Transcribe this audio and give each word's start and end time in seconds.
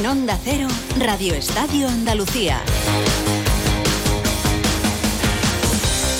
En 0.00 0.06
Onda 0.06 0.38
Cero, 0.42 0.66
Radio 0.98 1.34
Estadio 1.34 1.86
Andalucía. 1.86 2.62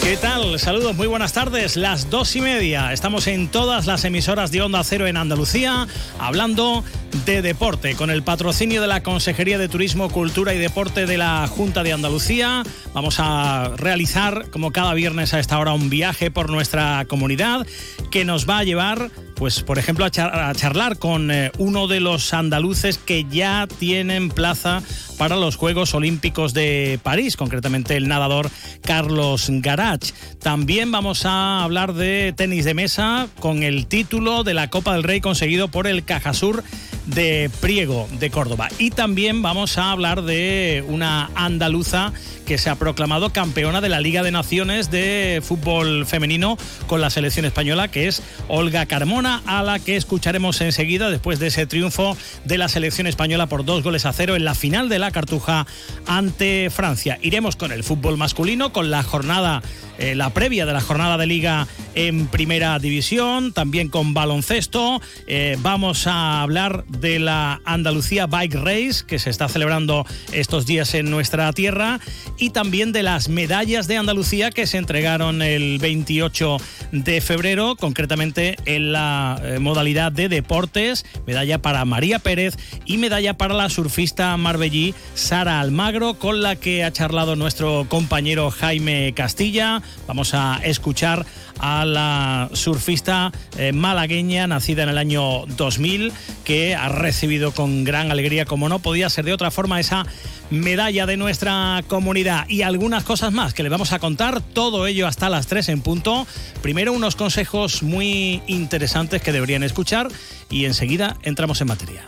¿Qué 0.02 0.18
tal? 0.18 0.58
Saludos, 0.58 0.96
muy 0.96 1.06
buenas 1.06 1.32
tardes. 1.32 1.78
Las 1.78 2.10
dos 2.10 2.36
y 2.36 2.42
media. 2.42 2.92
Estamos 2.92 3.26
en 3.26 3.48
todas 3.48 3.86
las 3.86 4.04
emisoras 4.04 4.50
de 4.50 4.60
Onda 4.60 4.84
Cero 4.84 5.06
en 5.06 5.16
Andalucía, 5.16 5.86
hablando 6.18 6.84
de 7.24 7.40
deporte, 7.40 7.94
con 7.94 8.10
el 8.10 8.22
patrocinio 8.22 8.82
de 8.82 8.86
la 8.86 9.02
Consejería 9.02 9.56
de 9.56 9.70
Turismo, 9.70 10.10
Cultura 10.10 10.52
y 10.52 10.58
Deporte 10.58 11.06
de 11.06 11.16
la 11.16 11.46
Junta 11.46 11.82
de 11.82 11.94
Andalucía. 11.94 12.62
Vamos 12.92 13.16
a 13.18 13.72
realizar, 13.78 14.50
como 14.50 14.72
cada 14.72 14.92
viernes 14.92 15.32
a 15.32 15.38
esta 15.38 15.58
hora, 15.58 15.72
un 15.72 15.88
viaje 15.88 16.30
por 16.30 16.50
nuestra 16.50 17.06
comunidad 17.08 17.66
que 18.10 18.26
nos 18.26 18.46
va 18.46 18.58
a 18.58 18.64
llevar 18.64 19.10
pues 19.40 19.62
por 19.62 19.78
ejemplo 19.78 20.04
a, 20.04 20.10
charlar 20.10 20.98
con 20.98 21.30
eh, 21.30 21.50
uno 21.56 21.88
de 21.88 21.98
los 21.98 22.34
andaluces 22.34 22.98
que 22.98 23.24
ya 23.24 23.66
tienen 23.78 24.28
plaza 24.28 24.82
para 25.16 25.36
los 25.36 25.56
Juegos 25.56 25.94
Olímpicos 25.94 26.52
de 26.52 27.00
París, 27.02 27.38
concretamente 27.38 27.96
el 27.96 28.06
nadador 28.06 28.50
Carlos 28.82 29.46
Garach. 29.48 30.12
También 30.42 30.92
vamos 30.92 31.24
a 31.24 31.64
hablar 31.64 31.94
de 31.94 32.34
tenis 32.36 32.66
de 32.66 32.74
mesa 32.74 33.28
con 33.38 33.62
el 33.62 33.86
título 33.86 34.44
de 34.44 34.52
la 34.52 34.68
Copa 34.68 34.92
del 34.92 35.04
Rey 35.04 35.22
conseguido 35.22 35.68
por 35.68 35.86
el 35.86 36.04
Cajasur 36.04 36.62
de 37.06 37.50
Priego 37.60 38.08
de 38.18 38.30
Córdoba. 38.30 38.68
Y 38.78 38.90
también 38.90 39.42
vamos 39.42 39.78
a 39.78 39.90
hablar 39.90 40.22
de 40.22 40.84
una 40.88 41.30
andaluza 41.34 42.12
que 42.46 42.58
se 42.58 42.68
ha 42.68 42.74
proclamado 42.74 43.30
campeona 43.30 43.80
de 43.80 43.88
la 43.88 44.00
Liga 44.00 44.22
de 44.22 44.30
Naciones 44.32 44.90
de 44.90 45.40
fútbol 45.42 46.04
femenino 46.06 46.58
con 46.86 47.00
la 47.00 47.10
selección 47.10 47.44
española, 47.44 47.88
que 47.88 48.08
es 48.08 48.22
Olga 48.48 48.86
Carmona, 48.86 49.29
a 49.36 49.62
la 49.62 49.78
que 49.78 49.96
escucharemos 49.96 50.60
enseguida 50.60 51.10
después 51.10 51.38
de 51.38 51.48
ese 51.48 51.66
triunfo 51.66 52.16
de 52.44 52.58
la 52.58 52.68
selección 52.68 53.06
española 53.06 53.46
por 53.46 53.64
dos 53.64 53.82
goles 53.82 54.06
a 54.06 54.12
cero 54.12 54.36
en 54.36 54.44
la 54.44 54.54
final 54.54 54.88
de 54.88 54.98
la 54.98 55.10
Cartuja 55.10 55.66
ante 56.06 56.70
Francia. 56.70 57.18
Iremos 57.22 57.56
con 57.56 57.72
el 57.72 57.84
fútbol 57.84 58.16
masculino, 58.16 58.72
con 58.72 58.90
la 58.90 59.02
jornada 59.02 59.62
eh, 60.00 60.14
la 60.14 60.30
previa 60.30 60.66
de 60.66 60.72
la 60.72 60.80
jornada 60.80 61.16
de 61.16 61.26
liga 61.26 61.68
en 61.94 62.26
primera 62.26 62.78
división, 62.78 63.52
también 63.52 63.88
con 63.88 64.14
baloncesto. 64.14 65.00
Eh, 65.26 65.56
vamos 65.60 66.06
a 66.06 66.42
hablar 66.42 66.84
de 66.86 67.18
la 67.18 67.60
Andalucía 67.64 68.26
Bike 68.26 68.54
Race 68.54 69.04
que 69.06 69.18
se 69.18 69.30
está 69.30 69.48
celebrando 69.48 70.06
estos 70.32 70.66
días 70.66 70.94
en 70.94 71.10
nuestra 71.10 71.52
tierra 71.52 72.00
y 72.38 72.50
también 72.50 72.92
de 72.92 73.02
las 73.02 73.28
medallas 73.28 73.86
de 73.86 73.98
Andalucía 73.98 74.50
que 74.50 74.66
se 74.66 74.78
entregaron 74.78 75.42
el 75.42 75.78
28 75.78 76.56
de 76.92 77.20
febrero, 77.20 77.76
concretamente 77.76 78.56
en 78.64 78.92
la 78.92 79.40
eh, 79.42 79.58
modalidad 79.58 80.12
de 80.12 80.28
deportes, 80.28 81.04
medalla 81.26 81.60
para 81.60 81.84
María 81.84 82.18
Pérez 82.18 82.56
y 82.86 82.98
medalla 82.98 83.36
para 83.36 83.54
la 83.54 83.68
surfista 83.68 84.36
marbellí 84.36 84.94
Sara 85.14 85.60
Almagro, 85.60 86.14
con 86.14 86.42
la 86.42 86.56
que 86.56 86.84
ha 86.84 86.92
charlado 86.92 87.36
nuestro 87.36 87.86
compañero 87.88 88.50
Jaime 88.50 89.12
Castilla. 89.14 89.82
Vamos 90.06 90.34
a 90.34 90.60
escuchar 90.64 91.24
a 91.58 91.84
la 91.84 92.50
surfista 92.52 93.32
eh, 93.56 93.72
malagueña, 93.72 94.46
nacida 94.46 94.82
en 94.82 94.88
el 94.88 94.98
año 94.98 95.46
2000, 95.46 96.12
que 96.44 96.74
ha 96.74 96.88
recibido 96.88 97.52
con 97.52 97.84
gran 97.84 98.10
alegría, 98.10 98.44
como 98.44 98.68
no 98.68 98.78
podía 98.80 99.10
ser 99.10 99.24
de 99.24 99.32
otra 99.32 99.50
forma, 99.50 99.78
esa 99.78 100.06
medalla 100.50 101.06
de 101.06 101.16
nuestra 101.16 101.84
comunidad 101.86 102.48
y 102.48 102.62
algunas 102.62 103.04
cosas 103.04 103.32
más 103.32 103.54
que 103.54 103.62
le 103.62 103.68
vamos 103.68 103.92
a 103.92 103.98
contar, 103.98 104.40
todo 104.40 104.86
ello 104.86 105.06
hasta 105.06 105.30
las 105.30 105.46
3 105.46 105.68
en 105.68 105.82
punto. 105.82 106.26
Primero 106.62 106.92
unos 106.92 107.16
consejos 107.16 107.82
muy 107.82 108.42
interesantes 108.46 109.22
que 109.22 109.32
deberían 109.32 109.62
escuchar 109.62 110.08
y 110.50 110.64
enseguida 110.64 111.16
entramos 111.22 111.60
en 111.60 111.68
materia. 111.68 112.04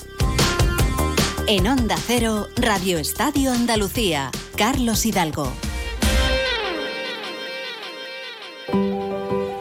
En 1.48 1.66
Onda 1.66 1.97
Cero, 2.06 2.47
Radio 2.56 2.98
Estadio 2.98 3.53
Andalucía, 3.53 4.31
Carlos 4.56 5.04
Hidalgo. 5.06 5.53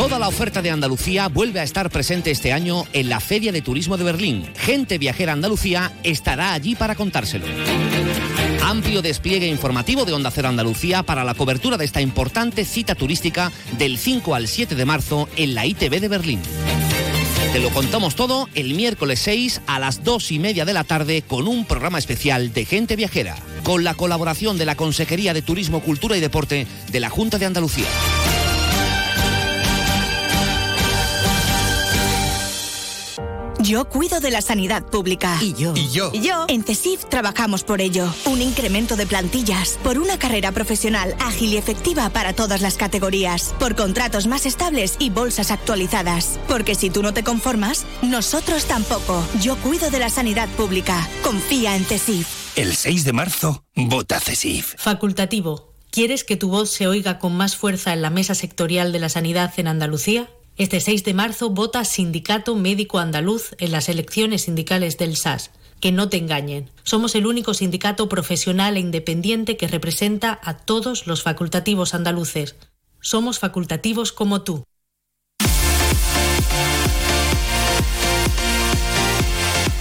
Toda 0.00 0.18
la 0.18 0.28
oferta 0.28 0.62
de 0.62 0.70
Andalucía 0.70 1.28
vuelve 1.28 1.60
a 1.60 1.62
estar 1.62 1.90
presente 1.90 2.30
este 2.30 2.54
año 2.54 2.86
en 2.94 3.10
la 3.10 3.20
Feria 3.20 3.52
de 3.52 3.60
Turismo 3.60 3.98
de 3.98 4.04
Berlín. 4.04 4.50
Gente 4.56 4.96
Viajera 4.96 5.34
Andalucía 5.34 5.92
estará 6.04 6.54
allí 6.54 6.74
para 6.74 6.94
contárselo. 6.94 7.44
Amplio 8.62 9.02
despliegue 9.02 9.46
informativo 9.46 10.06
de 10.06 10.14
Onda 10.14 10.30
Cero 10.30 10.48
Andalucía 10.48 11.02
para 11.02 11.22
la 11.22 11.34
cobertura 11.34 11.76
de 11.76 11.84
esta 11.84 12.00
importante 12.00 12.64
cita 12.64 12.94
turística 12.94 13.52
del 13.76 13.98
5 13.98 14.34
al 14.34 14.48
7 14.48 14.74
de 14.74 14.86
marzo 14.86 15.28
en 15.36 15.54
la 15.54 15.66
ITV 15.66 16.00
de 16.00 16.08
Berlín. 16.08 16.40
Te 17.52 17.60
lo 17.60 17.68
contamos 17.68 18.14
todo 18.14 18.48
el 18.54 18.72
miércoles 18.72 19.18
6 19.18 19.60
a 19.66 19.78
las 19.78 20.02
2 20.02 20.32
y 20.32 20.38
media 20.38 20.64
de 20.64 20.72
la 20.72 20.84
tarde 20.84 21.20
con 21.20 21.46
un 21.46 21.66
programa 21.66 21.98
especial 21.98 22.54
de 22.54 22.64
Gente 22.64 22.96
Viajera, 22.96 23.36
con 23.64 23.84
la 23.84 23.92
colaboración 23.92 24.56
de 24.56 24.64
la 24.64 24.76
Consejería 24.76 25.34
de 25.34 25.42
Turismo, 25.42 25.80
Cultura 25.80 26.16
y 26.16 26.20
Deporte 26.20 26.66
de 26.90 27.00
la 27.00 27.10
Junta 27.10 27.36
de 27.36 27.44
Andalucía. 27.44 27.86
Yo 33.62 33.84
cuido 33.84 34.20
de 34.20 34.30
la 34.30 34.40
sanidad 34.40 34.86
pública. 34.86 35.36
Y 35.42 35.52
yo. 35.52 35.74
Y 35.76 35.90
yo. 35.90 36.10
Y 36.14 36.20
yo. 36.20 36.46
En 36.48 36.64
CESIF 36.64 37.04
trabajamos 37.10 37.62
por 37.62 37.82
ello. 37.82 38.12
Un 38.24 38.40
incremento 38.40 38.96
de 38.96 39.06
plantillas, 39.06 39.78
por 39.82 39.98
una 39.98 40.18
carrera 40.18 40.50
profesional 40.52 41.14
ágil 41.20 41.52
y 41.52 41.58
efectiva 41.58 42.08
para 42.08 42.32
todas 42.32 42.62
las 42.62 42.76
categorías, 42.76 43.54
por 43.58 43.76
contratos 43.76 44.26
más 44.26 44.46
estables 44.46 44.96
y 44.98 45.10
bolsas 45.10 45.50
actualizadas. 45.50 46.40
Porque 46.48 46.74
si 46.74 46.88
tú 46.88 47.02
no 47.02 47.12
te 47.12 47.22
conformas, 47.22 47.84
nosotros 48.00 48.64
tampoco. 48.64 49.22
Yo 49.42 49.56
cuido 49.56 49.90
de 49.90 49.98
la 49.98 50.08
sanidad 50.08 50.48
pública. 50.50 51.06
Confía 51.22 51.76
en 51.76 51.84
CESIF. 51.84 52.26
El 52.56 52.74
6 52.74 53.04
de 53.04 53.12
marzo, 53.12 53.64
vota 53.74 54.20
CESIF. 54.20 54.74
Facultativo. 54.78 55.74
¿Quieres 55.90 56.24
que 56.24 56.36
tu 56.36 56.48
voz 56.48 56.70
se 56.70 56.86
oiga 56.86 57.18
con 57.18 57.36
más 57.36 57.56
fuerza 57.56 57.92
en 57.92 58.00
la 58.00 58.10
mesa 58.10 58.34
sectorial 58.34 58.92
de 58.92 59.00
la 59.00 59.08
sanidad 59.08 59.52
en 59.56 59.66
Andalucía? 59.66 60.30
Este 60.60 60.78
6 60.78 61.04
de 61.04 61.14
marzo 61.14 61.48
vota 61.48 61.86
Sindicato 61.86 62.54
Médico 62.54 62.98
Andaluz 62.98 63.52
en 63.56 63.72
las 63.72 63.88
elecciones 63.88 64.42
sindicales 64.42 64.98
del 64.98 65.16
SAS. 65.16 65.52
Que 65.80 65.90
no 65.90 66.10
te 66.10 66.18
engañen. 66.18 66.68
Somos 66.82 67.14
el 67.14 67.24
único 67.24 67.54
sindicato 67.54 68.10
profesional 68.10 68.76
e 68.76 68.80
independiente 68.80 69.56
que 69.56 69.68
representa 69.68 70.38
a 70.42 70.58
todos 70.58 71.06
los 71.06 71.22
facultativos 71.22 71.94
andaluces. 71.94 72.56
Somos 73.00 73.38
facultativos 73.38 74.12
como 74.12 74.42
tú. 74.42 74.64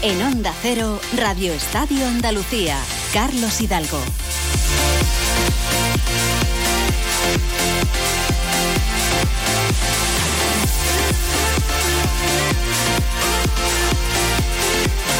En 0.01 0.21
Onda 0.21 0.53
Cero, 0.61 1.01
Radio 1.17 1.51
Estadio 1.51 2.07
Andalucía, 2.07 2.81
Carlos 3.11 3.59
Hidalgo. 3.59 3.99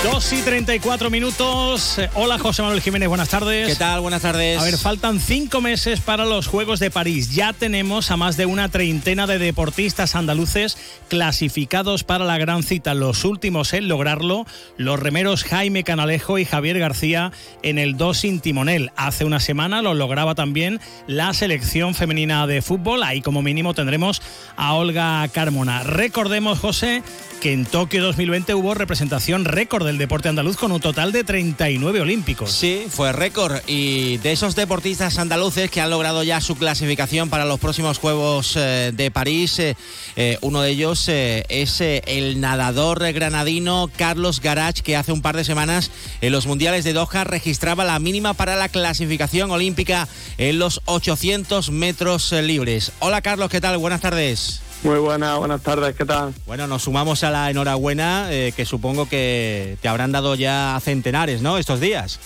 2 0.03 0.31
y 0.31 0.41
34 0.43 1.09
minutos. 1.09 1.99
Hola 2.13 2.39
José 2.39 2.61
Manuel 2.61 2.79
Jiménez, 2.79 3.09
buenas 3.09 3.27
tardes. 3.27 3.67
¿Qué 3.67 3.75
tal? 3.75 3.99
Buenas 3.99 4.21
tardes. 4.21 4.57
A 4.57 4.63
ver, 4.63 4.77
faltan 4.77 5.19
cinco 5.19 5.59
meses 5.59 5.99
para 5.99 6.23
los 6.23 6.47
Juegos 6.47 6.79
de 6.79 6.89
París. 6.89 7.35
Ya 7.35 7.51
tenemos 7.51 8.09
a 8.09 8.15
más 8.15 8.37
de 8.37 8.45
una 8.45 8.69
treintena 8.69 9.27
de 9.27 9.39
deportistas 9.39 10.15
andaluces 10.15 10.77
clasificados 11.09 12.05
para 12.05 12.23
la 12.23 12.37
gran 12.37 12.63
cita. 12.63 12.93
Los 12.93 13.25
últimos 13.25 13.73
en 13.73 13.89
lograrlo, 13.89 14.45
los 14.77 15.01
remeros 15.01 15.43
Jaime 15.43 15.83
Canalejo 15.83 16.39
y 16.39 16.45
Javier 16.45 16.79
García 16.79 17.33
en 17.61 17.77
el 17.77 17.97
2 17.97 18.17
sin 18.17 18.39
timonel. 18.39 18.91
Hace 18.95 19.25
una 19.25 19.41
semana 19.41 19.81
lo 19.81 19.93
lograba 19.93 20.33
también 20.33 20.79
la 21.07 21.33
selección 21.33 21.93
femenina 21.93 22.47
de 22.47 22.61
fútbol. 22.61 23.03
Ahí 23.03 23.21
como 23.21 23.41
mínimo 23.41 23.73
tendremos 23.73 24.21
a 24.55 24.75
Olga 24.75 25.27
Carmona. 25.27 25.83
Recordemos, 25.83 26.57
José, 26.59 27.03
que 27.41 27.51
en 27.51 27.65
Tokio 27.65 28.01
2020 28.01 28.53
hubo 28.53 28.73
representación 28.73 29.43
récord 29.43 29.88
del 29.89 29.97
deporte 29.97 30.29
andaluz 30.29 30.55
con 30.55 30.71
un 30.71 30.79
total 30.79 31.11
de 31.11 31.23
39 31.23 32.01
olímpicos. 32.01 32.51
Sí, 32.51 32.85
fue 32.89 33.11
récord. 33.11 33.57
Y 33.65 34.17
de 34.17 34.31
esos 34.31 34.55
deportistas 34.55 35.17
andaluces 35.17 35.71
que 35.71 35.81
han 35.81 35.89
logrado 35.89 36.21
ya 36.21 36.39
su 36.41 36.55
clasificación 36.55 37.31
para 37.31 37.43
los 37.45 37.59
próximos 37.59 37.97
Juegos 37.97 38.53
eh, 38.55 38.91
de 38.93 39.09
París, 39.09 39.57
eh, 39.57 39.75
eh, 40.15 40.37
uno 40.41 40.61
de 40.61 40.69
ellos 40.69 41.09
es 41.09 41.81
el 41.81 42.39
nadador 42.39 42.99
granadino 43.13 43.89
Carlos 43.97 44.41
Garach, 44.41 44.79
que 44.81 44.95
hace 44.95 45.11
un 45.11 45.23
par 45.23 45.35
de 45.35 45.43
semanas 45.43 45.89
en 46.21 46.33
los 46.33 46.45
Mundiales 46.45 46.83
de 46.83 46.93
Doha 46.93 47.23
registraba 47.23 47.83
la 47.83 47.97
mínima 47.97 48.35
para 48.35 48.55
la 48.55 48.69
clasificación 48.69 49.49
olímpica 49.49 50.07
en 50.37 50.59
los 50.59 50.81
800 50.85 51.71
metros 51.71 52.31
libres. 52.31 52.91
Hola 52.99 53.23
Carlos, 53.23 53.49
¿qué 53.49 53.59
tal? 53.59 53.79
Buenas 53.79 54.01
tardes. 54.01 54.61
Muy 54.83 54.97
buenas, 54.97 55.37
buenas 55.37 55.61
tardes, 55.61 55.93
¿qué 55.95 56.05
tal? 56.05 56.33
Bueno, 56.45 56.65
nos 56.65 56.83
sumamos 56.83 57.23
a 57.25 57.31
la 57.31 57.49
enhorabuena 57.49 58.31
eh, 58.31 58.53
que 58.55 58.63
supongo 58.65 59.09
que 59.09 59.77
te 59.81 59.87
habrán 59.89 60.13
dado 60.13 60.35
ya 60.35 60.79
centenares, 60.81 61.41
¿no? 61.41 61.57
Estos 61.57 61.81
días. 61.81 62.19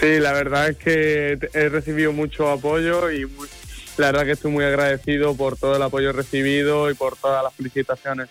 Sí, 0.00 0.20
la 0.20 0.32
verdad 0.32 0.68
es 0.68 0.76
que 0.78 1.38
he 1.52 1.68
recibido 1.68 2.12
mucho 2.12 2.50
apoyo 2.50 3.10
y 3.10 3.26
la 3.98 4.06
verdad 4.06 4.24
que 4.24 4.32
estoy 4.32 4.52
muy 4.52 4.64
agradecido 4.64 5.36
por 5.36 5.56
todo 5.58 5.76
el 5.76 5.82
apoyo 5.82 6.12
recibido 6.12 6.90
y 6.90 6.94
por 6.94 7.16
todas 7.16 7.42
las 7.42 7.52
felicitaciones. 7.54 8.28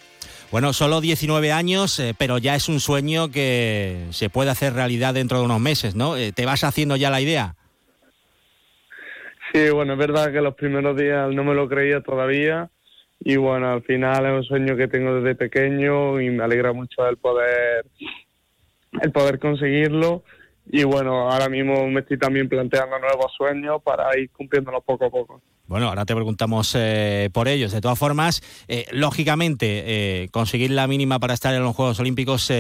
Bueno, 0.50 0.72
solo 0.72 1.02
19 1.02 1.52
años, 1.52 2.00
eh, 2.00 2.16
pero 2.18 2.38
ya 2.38 2.56
es 2.56 2.70
un 2.70 2.80
sueño 2.80 3.30
que 3.30 4.08
se 4.12 4.30
puede 4.30 4.50
hacer 4.50 4.74
realidad 4.74 5.14
dentro 5.14 5.40
de 5.40 5.46
unos 5.46 5.60
meses, 5.60 5.94
¿no? 5.94 6.16
Eh, 6.16 6.32
¿Te 6.32 6.46
vas 6.46 6.64
haciendo 6.64 6.96
ya 6.96 7.10
la 7.10 7.20
idea? 7.20 7.56
Sí, 9.54 9.70
bueno, 9.70 9.94
es 9.94 10.00
verdad 10.00 10.32
que 10.32 10.42
los 10.42 10.56
primeros 10.56 10.98
días 10.98 11.30
no 11.34 11.44
me 11.44 11.54
lo 11.54 11.68
creía 11.68 12.02
todavía, 12.02 12.70
y 13.20 13.36
bueno, 13.36 13.72
al 13.74 13.84
final 13.84 14.26
es 14.26 14.32
un 14.34 14.44
sueño 14.44 14.76
que 14.76 14.88
tengo 14.88 15.16
desde 15.16 15.36
pequeño 15.36 16.22
y 16.22 16.30
me 16.30 16.44
alegra 16.44 16.74
mucho 16.74 17.08
el 17.08 17.18
poder, 17.18 17.86
el 19.02 19.12
poder 19.12 19.40
conseguirlo. 19.40 20.24
Y 20.70 20.84
bueno, 20.84 21.32
ahora 21.32 21.48
mismo 21.50 21.88
me 21.88 22.02
estoy 22.02 22.18
también 22.18 22.50
planteando 22.50 23.00
nuevos 23.00 23.34
sueños 23.38 23.82
para 23.84 24.18
ir 24.20 24.30
cumpliéndolos 24.32 24.84
poco 24.84 25.06
a 25.06 25.10
poco. 25.10 25.42
Bueno, 25.66 25.88
ahora 25.88 26.06
te 26.06 26.16
preguntamos 26.16 26.74
eh, 26.78 27.30
por 27.34 27.48
ellos. 27.48 27.72
De 27.72 27.82
todas 27.82 28.00
formas, 28.00 28.42
eh, 28.68 28.86
lógicamente, 28.92 29.84
eh, 30.24 30.30
conseguir 30.32 30.72
la 30.72 30.88
mínima 30.88 31.20
para 31.20 31.34
estar 31.34 31.54
en 31.54 31.64
los 31.64 31.76
Juegos 31.76 32.00
Olímpicos 32.00 32.52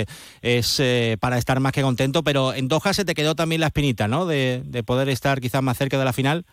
es 0.42 0.81
para 1.19 1.38
estar 1.38 1.59
más 1.59 1.71
que 1.71 1.81
contento, 1.81 2.24
pero 2.24 2.54
en 2.54 2.68
Doha 2.68 2.94
se 2.94 3.06
te 3.06 3.13
quedó 3.13 3.36
también 3.36 3.62
la 3.62 3.68
espinita, 3.68 4.07
¿no? 4.07 4.25
De 4.25 4.83
poder 4.86 5.09
estar 5.09 5.39
quizás 5.39 5.63
más 5.63 5.77
cerca 5.77 5.98
de 5.98 6.06
la 6.06 6.13
final. 6.13 6.45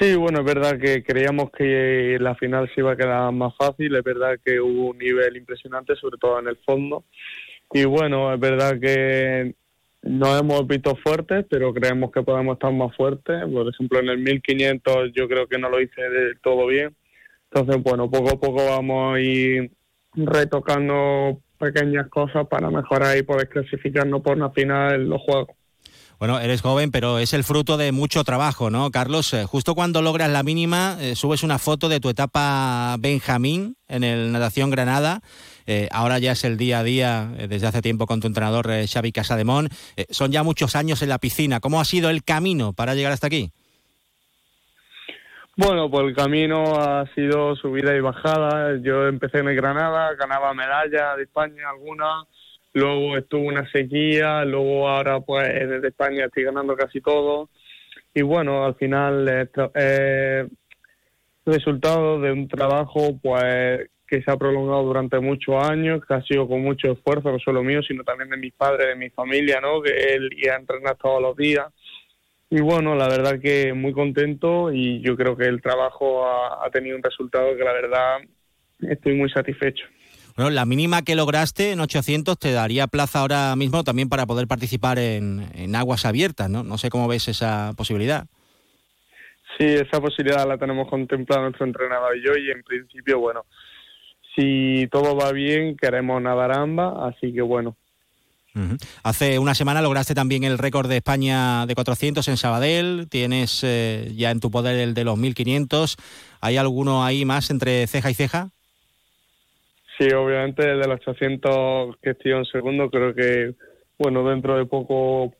Sí, 0.00 0.14
bueno, 0.16 0.40
es 0.40 0.46
verdad 0.46 0.78
que 0.80 1.02
creíamos 1.02 1.50
que 1.50 2.16
la 2.18 2.34
final 2.34 2.70
se 2.74 2.80
iba 2.80 2.92
a 2.92 2.96
quedar 2.96 3.30
más 3.32 3.54
fácil, 3.58 3.94
es 3.94 4.02
verdad 4.02 4.38
que 4.42 4.58
hubo 4.58 4.92
un 4.92 4.98
nivel 4.98 5.36
impresionante, 5.36 5.94
sobre 5.96 6.16
todo 6.16 6.38
en 6.40 6.48
el 6.48 6.56
fondo. 6.64 7.04
Y 7.70 7.84
bueno, 7.84 8.32
es 8.32 8.40
verdad 8.40 8.80
que 8.80 9.54
no 10.02 10.38
hemos 10.38 10.66
visto 10.66 10.96
fuertes, 10.96 11.44
pero 11.50 11.74
creemos 11.74 12.10
que 12.12 12.22
podemos 12.22 12.54
estar 12.54 12.72
más 12.72 12.96
fuertes. 12.96 13.44
Por 13.52 13.68
ejemplo, 13.68 13.98
en 13.98 14.08
el 14.08 14.18
1500 14.18 15.12
yo 15.14 15.28
creo 15.28 15.46
que 15.46 15.58
no 15.58 15.68
lo 15.68 15.78
hice 15.78 16.00
del 16.00 16.40
todo 16.40 16.66
bien. 16.66 16.96
Entonces, 17.52 17.82
bueno, 17.82 18.10
poco 18.10 18.30
a 18.30 18.40
poco 18.40 18.64
vamos 18.64 19.16
a 19.16 19.20
ir 19.20 19.70
retocando 20.14 21.42
pequeñas 21.58 22.08
cosas 22.08 22.46
para 22.48 22.70
mejorar 22.70 23.18
y 23.18 23.22
poder 23.22 23.50
clasificarnos 23.50 24.22
por 24.22 24.34
una 24.34 24.48
final 24.50 24.94
en 24.94 25.10
los 25.10 25.20
Juegos. 25.20 25.59
Bueno, 26.20 26.38
eres 26.38 26.60
joven, 26.60 26.90
pero 26.90 27.18
es 27.18 27.32
el 27.32 27.44
fruto 27.44 27.78
de 27.78 27.92
mucho 27.92 28.24
trabajo, 28.24 28.68
¿no, 28.68 28.90
Carlos? 28.90 29.32
Eh, 29.32 29.46
justo 29.46 29.74
cuando 29.74 30.02
logras 30.02 30.28
la 30.28 30.42
mínima, 30.42 30.98
eh, 31.00 31.16
subes 31.16 31.42
una 31.42 31.58
foto 31.58 31.88
de 31.88 31.98
tu 31.98 32.10
etapa 32.10 32.94
Benjamín 32.98 33.76
en 33.88 34.04
el 34.04 34.30
Natación 34.30 34.68
Granada. 34.68 35.22
Eh, 35.66 35.88
ahora 35.90 36.18
ya 36.18 36.32
es 36.32 36.44
el 36.44 36.58
día 36.58 36.80
a 36.80 36.82
día, 36.82 37.26
desde 37.48 37.66
hace 37.66 37.80
tiempo, 37.80 38.04
con 38.04 38.20
tu 38.20 38.26
entrenador 38.26 38.68
Xavi 38.86 39.12
Casademón. 39.12 39.70
son 40.10 40.30
ya 40.30 40.42
muchos 40.42 40.76
años 40.76 41.00
en 41.00 41.08
la 41.08 41.18
piscina. 41.18 41.58
¿Cómo 41.58 41.80
ha 41.80 41.86
sido 41.86 42.10
el 42.10 42.22
camino 42.22 42.74
para 42.74 42.94
llegar 42.94 43.12
hasta 43.12 43.28
aquí? 43.28 43.50
Bueno, 45.56 45.90
pues 45.90 46.06
el 46.06 46.14
camino 46.14 46.64
ha 46.82 47.06
sido 47.14 47.56
subida 47.56 47.96
y 47.96 48.00
bajada. 48.00 48.78
Yo 48.82 49.06
empecé 49.06 49.38
en 49.38 49.48
el 49.48 49.56
Granada, 49.56 50.12
ganaba 50.16 50.52
medallas 50.52 51.16
de 51.16 51.22
España 51.22 51.70
algunas 51.70 52.26
luego 52.72 53.16
estuvo 53.16 53.42
una 53.42 53.70
sequía, 53.70 54.44
luego 54.44 54.88
ahora 54.88 55.20
pues 55.20 55.48
desde 55.48 55.88
España 55.88 56.26
estoy 56.26 56.44
ganando 56.44 56.76
casi 56.76 57.00
todo 57.00 57.48
y 58.12 58.22
bueno, 58.22 58.64
al 58.64 58.74
final 58.74 59.28
es 59.28 60.50
resultado 61.46 62.20
de 62.20 62.32
un 62.32 62.48
trabajo 62.48 63.18
pues 63.22 63.88
que 64.06 64.22
se 64.22 64.30
ha 64.30 64.36
prolongado 64.36 64.82
durante 64.82 65.20
muchos 65.20 65.54
años, 65.64 66.04
que 66.04 66.14
ha 66.14 66.22
sido 66.22 66.48
con 66.48 66.62
mucho 66.62 66.90
esfuerzo, 66.90 67.30
no 67.30 67.38
solo 67.38 67.62
mío, 67.62 67.80
sino 67.82 68.02
también 68.02 68.28
de 68.28 68.36
mis 68.36 68.52
padres, 68.52 68.88
de 68.88 68.96
mi 68.96 69.08
familia, 69.10 69.60
¿no? 69.60 69.80
Que 69.80 70.14
él 70.14 70.30
iba 70.36 70.54
a 70.54 70.58
entrenar 70.58 70.96
todos 70.96 71.22
los 71.22 71.36
días. 71.36 71.66
Y 72.50 72.60
bueno, 72.60 72.96
la 72.96 73.08
verdad 73.08 73.40
que 73.40 73.72
muy 73.72 73.92
contento 73.92 74.72
y 74.72 75.00
yo 75.00 75.16
creo 75.16 75.36
que 75.36 75.44
el 75.44 75.62
trabajo 75.62 76.26
ha 76.26 76.68
tenido 76.72 76.96
un 76.96 77.02
resultado 77.04 77.56
que 77.56 77.62
la 77.62 77.72
verdad 77.72 78.18
estoy 78.80 79.14
muy 79.14 79.30
satisfecho. 79.30 79.86
Bueno, 80.36 80.50
la 80.50 80.64
mínima 80.64 81.02
que 81.02 81.14
lograste 81.14 81.72
en 81.72 81.80
800 81.80 82.38
te 82.38 82.52
daría 82.52 82.86
plaza 82.86 83.20
ahora 83.20 83.54
mismo 83.56 83.84
también 83.84 84.08
para 84.08 84.26
poder 84.26 84.46
participar 84.46 84.98
en, 84.98 85.74
aguas 85.74 86.04
abiertas, 86.04 86.48
¿no? 86.50 86.62
No 86.62 86.78
sé 86.78 86.90
cómo 86.90 87.08
ves 87.08 87.28
esa 87.28 87.72
posibilidad. 87.76 88.26
Sí, 89.58 89.66
esa 89.66 90.00
posibilidad 90.00 90.46
la 90.46 90.58
tenemos 90.58 90.88
contemplada 90.88 91.42
nuestro 91.42 91.66
entrenador 91.66 92.16
y 92.16 92.24
yo 92.24 92.32
y 92.36 92.50
en 92.50 92.62
principio, 92.62 93.18
bueno, 93.18 93.44
si 94.34 94.86
todo 94.90 95.16
va 95.16 95.32
bien 95.32 95.76
queremos 95.76 96.22
nadar 96.22 96.56
ambas, 96.56 97.14
así 97.14 97.32
que 97.32 97.42
bueno. 97.42 97.76
Hace 99.04 99.38
una 99.38 99.54
semana 99.54 99.80
lograste 99.80 100.12
también 100.14 100.42
el 100.42 100.58
récord 100.58 100.88
de 100.88 100.96
España 100.96 101.66
de 101.66 101.74
400 101.74 102.26
en 102.26 102.36
Sabadell, 102.36 103.06
tienes 103.08 103.62
eh, 103.62 104.12
ya 104.16 104.32
en 104.32 104.40
tu 104.40 104.50
poder 104.50 104.76
el 104.76 104.92
de 104.92 105.04
los 105.04 105.16
1500, 105.16 105.96
¿hay 106.40 106.56
alguno 106.56 107.04
ahí 107.04 107.24
más 107.24 107.50
entre 107.50 107.86
ceja 107.86 108.10
y 108.10 108.14
ceja? 108.14 108.50
Sí, 110.00 110.10
obviamente 110.14 110.66
de 110.66 110.88
los 110.88 110.98
800 111.06 111.96
que 112.02 112.10
estoy 112.12 112.32
en 112.32 112.46
segundo, 112.46 112.88
creo 112.88 113.14
que, 113.14 113.52
bueno, 113.98 114.26
dentro 114.26 114.56
de 114.56 114.64
poco 114.64 115.34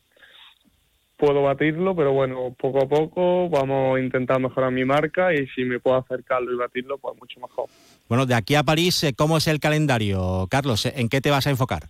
puedo 1.16 1.40
batirlo, 1.40 1.96
pero 1.96 2.12
bueno, 2.12 2.54
poco 2.58 2.84
a 2.84 2.86
poco 2.86 3.48
vamos 3.48 3.96
a 3.96 4.00
intentar 4.00 4.38
mejorar 4.38 4.70
mi 4.70 4.84
marca 4.84 5.32
y 5.32 5.46
si 5.48 5.64
me 5.64 5.80
puedo 5.80 5.96
acercarlo 5.96 6.52
y 6.52 6.56
batirlo, 6.56 6.98
pues 6.98 7.16
mucho 7.18 7.40
mejor. 7.40 7.70
Bueno, 8.06 8.26
de 8.26 8.34
aquí 8.34 8.54
a 8.54 8.62
París, 8.62 9.02
eh, 9.02 9.14
¿cómo 9.16 9.38
es 9.38 9.48
el 9.48 9.60
calendario, 9.60 10.46
Carlos? 10.50 10.84
¿En 10.84 11.08
qué 11.08 11.22
te 11.22 11.30
vas 11.30 11.46
a 11.46 11.50
enfocar? 11.50 11.84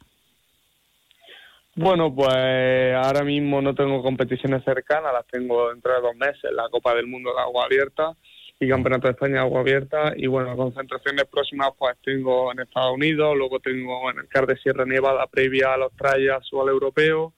Bueno, 1.75 2.15
pues 2.15 2.95
ahora 2.95 3.25
mismo 3.25 3.61
no 3.61 3.75
tengo 3.75 4.01
competiciones 4.01 4.63
cercanas, 4.63 5.13
las 5.13 5.27
tengo 5.27 5.71
dentro 5.71 5.93
de 5.93 6.01
dos 6.03 6.15
meses, 6.15 6.53
la 6.53 6.69
Copa 6.69 6.95
del 6.95 7.09
Mundo 7.09 7.33
de 7.35 7.41
Agua 7.41 7.65
Abierta 7.65 8.17
y 8.61 8.69
Campeonato 8.69 9.09
de 9.09 9.13
España 9.13 9.41
agua 9.41 9.61
abierta 9.61 10.13
y 10.15 10.27
bueno, 10.27 10.55
concentraciones 10.55 11.25
próximas 11.25 11.71
pues 11.79 11.97
tengo 12.05 12.53
en 12.53 12.61
Estados 12.61 12.95
Unidos, 12.95 13.35
luego 13.37 13.59
tengo 13.59 14.11
en 14.11 14.19
el 14.19 14.29
CAR 14.29 14.47
de 14.47 14.59
Sierra 14.59 14.85
Nevada 14.85 15.27
previa 15.27 15.73
a 15.73 15.79
los 15.79 15.97
trayas 15.97 16.47
o 16.53 16.63
al 16.63 16.69
europeo 16.69 17.33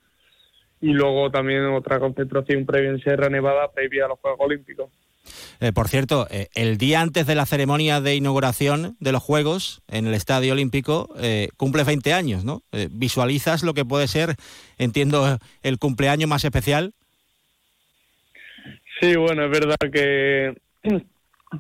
y 0.81 0.89
luego 0.89 1.31
también 1.31 1.65
otra 1.67 2.01
concentración 2.01 2.67
previa 2.67 2.91
en 2.91 3.01
Sierra 3.01 3.29
Nevada 3.29 3.71
previa 3.71 4.07
a 4.07 4.09
los 4.09 4.19
Juegos 4.19 4.41
Olímpicos. 4.41 4.91
Eh, 5.61 5.71
por 5.73 5.87
cierto, 5.87 6.27
eh, 6.29 6.49
el 6.57 6.77
día 6.77 7.01
antes 7.01 7.25
de 7.25 7.37
la 7.37 7.47
ceremonia 7.47 8.01
de 8.01 8.17
inauguración 8.17 8.97
de 8.99 9.13
los 9.13 9.23
Juegos 9.23 9.81
en 9.87 10.09
el 10.09 10.15
Estadio 10.15 10.55
Olímpico 10.55 11.15
eh, 11.21 11.51
cumple 11.57 11.85
20 11.85 12.13
años, 12.13 12.45
¿no? 12.45 12.63
¿Visualizas 12.91 13.63
lo 13.63 13.75
que 13.75 13.85
puede 13.85 14.09
ser, 14.09 14.35
entiendo, 14.77 15.39
el 15.63 15.79
cumpleaños 15.79 16.29
más 16.29 16.45
especial? 16.45 16.95
Sí, 19.01 19.15
bueno, 19.15 19.45
es 19.45 19.51
verdad 19.51 19.77
que 19.93 20.55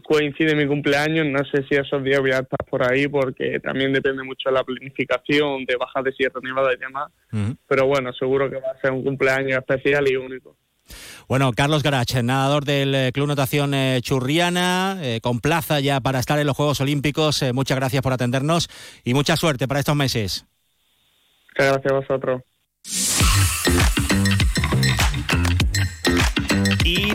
coincide 0.07 0.55
mi 0.55 0.67
cumpleaños, 0.67 1.27
no 1.27 1.45
sé 1.45 1.65
si 1.69 1.75
esos 1.75 2.03
días 2.03 2.21
voy 2.21 2.33
a 2.33 2.41
estar 2.41 2.65
por 2.69 2.83
ahí 2.83 3.09
porque 3.09 3.61
también 3.61 3.93
depende 3.93 4.23
mucho 4.23 4.49
de 4.49 4.55
la 4.55 4.65
planificación, 4.65 5.65
de 5.65 5.77
bajas 5.77 6.05
de 6.05 6.13
Sierra 6.13 6.41
Nevada 6.43 6.73
y 6.73 6.79
demás, 6.79 7.11
pero 7.67 7.87
bueno, 7.87 8.13
seguro 8.13 8.51
que 8.51 8.57
va 8.57 8.71
a 8.71 8.81
ser 8.81 8.93
un 8.93 9.05
cumpleaños 9.05 9.59
especial 9.59 10.09
y 10.09 10.17
único. 10.17 10.57
Bueno, 11.29 11.53
Carlos 11.53 11.83
Garach, 11.83 12.15
nadador 12.23 12.65
del 12.65 12.95
eh, 12.95 13.13
Club 13.13 13.29
Natación 13.29 13.75
eh, 13.75 14.01
Churriana, 14.03 14.99
eh, 15.01 15.21
con 15.21 15.41
plaza 15.41 15.81
ya 15.81 16.01
para 16.01 16.19
estar 16.19 16.39
en 16.39 16.47
los 16.47 16.57
Juegos 16.57 16.81
Olímpicos, 16.81 17.45
muchas 17.55 17.77
gracias 17.77 18.03
por 18.03 18.13
atendernos 18.13 18.69
y 19.05 19.15
mucha 19.15 19.37
suerte 19.37 19.69
para 19.69 19.81
estos 19.81 19.97
meses. 19.97 20.45
Muchas 21.51 21.73
gracias 21.73 21.93
a 21.93 21.97
vosotros. 21.97 22.43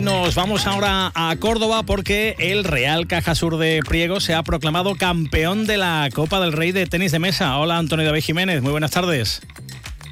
Nos 0.08 0.34
vamos 0.34 0.66
ahora 0.66 1.12
a 1.14 1.36
Córdoba 1.38 1.82
porque 1.82 2.34
el 2.38 2.64
Real 2.64 3.06
Cajasur 3.06 3.58
de 3.58 3.82
Priego 3.86 4.20
se 4.20 4.32
ha 4.32 4.42
proclamado 4.42 4.94
campeón 4.94 5.66
de 5.66 5.76
la 5.76 6.08
Copa 6.14 6.40
del 6.40 6.54
Rey 6.54 6.72
de 6.72 6.86
Tenis 6.86 7.12
de 7.12 7.18
Mesa. 7.18 7.58
Hola 7.58 7.76
Antonio 7.76 8.06
David 8.06 8.22
Jiménez, 8.22 8.62
muy 8.62 8.70
buenas 8.70 8.90
tardes. 8.90 9.42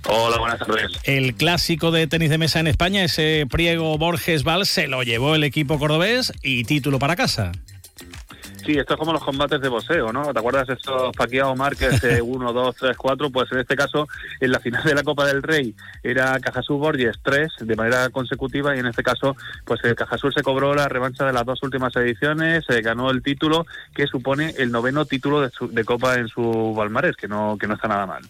Hola, 0.06 0.36
buenas 0.36 0.58
tardes. 0.58 0.92
El 1.04 1.34
clásico 1.34 1.92
de 1.92 2.06
tenis 2.06 2.28
de 2.28 2.36
mesa 2.36 2.60
en 2.60 2.66
España, 2.66 3.04
ese 3.04 3.46
Priego 3.50 3.96
Borges 3.96 4.44
Val, 4.44 4.66
se 4.66 4.86
lo 4.86 5.02
llevó 5.02 5.34
el 5.34 5.44
equipo 5.44 5.78
cordobés 5.78 6.30
y 6.42 6.64
título 6.64 6.98
para 6.98 7.16
casa. 7.16 7.52
Sí, 8.66 8.72
esto 8.72 8.94
es 8.94 8.98
como 8.98 9.12
los 9.12 9.22
combates 9.22 9.60
de 9.60 9.68
boxeo, 9.68 10.12
¿no? 10.12 10.32
¿Te 10.32 10.40
acuerdas 10.40 10.66
de 10.66 10.74
esos 10.74 11.14
Pacquiao 11.16 11.54
Márquez 11.54 12.02
1, 12.20 12.52
2, 12.52 12.76
3, 12.76 12.96
4? 12.96 13.30
Pues 13.30 13.52
en 13.52 13.60
este 13.60 13.76
caso, 13.76 14.08
en 14.40 14.50
la 14.50 14.58
final 14.58 14.82
de 14.82 14.92
la 14.92 15.04
Copa 15.04 15.24
del 15.24 15.40
Rey 15.40 15.72
era 16.02 16.36
Cajasur 16.40 16.76
Borges 16.76 17.16
3 17.22 17.48
de 17.60 17.76
manera 17.76 18.08
consecutiva 18.10 18.74
y 18.74 18.80
en 18.80 18.86
este 18.86 19.04
caso, 19.04 19.36
pues 19.64 19.84
el 19.84 19.94
Cajasur 19.94 20.34
se 20.34 20.42
cobró 20.42 20.74
la 20.74 20.88
revancha 20.88 21.24
de 21.24 21.32
las 21.32 21.46
dos 21.46 21.62
últimas 21.62 21.94
ediciones, 21.94 22.64
eh, 22.68 22.80
ganó 22.82 23.08
el 23.12 23.22
título 23.22 23.66
que 23.94 24.08
supone 24.08 24.52
el 24.58 24.72
noveno 24.72 25.04
título 25.04 25.42
de, 25.42 25.84
Copa 25.84 26.16
en 26.16 26.26
su 26.26 26.74
Balmares, 26.76 27.16
que 27.16 27.28
no, 27.28 27.56
que 27.60 27.68
no 27.68 27.74
está 27.74 27.86
nada 27.86 28.06
mal. 28.06 28.22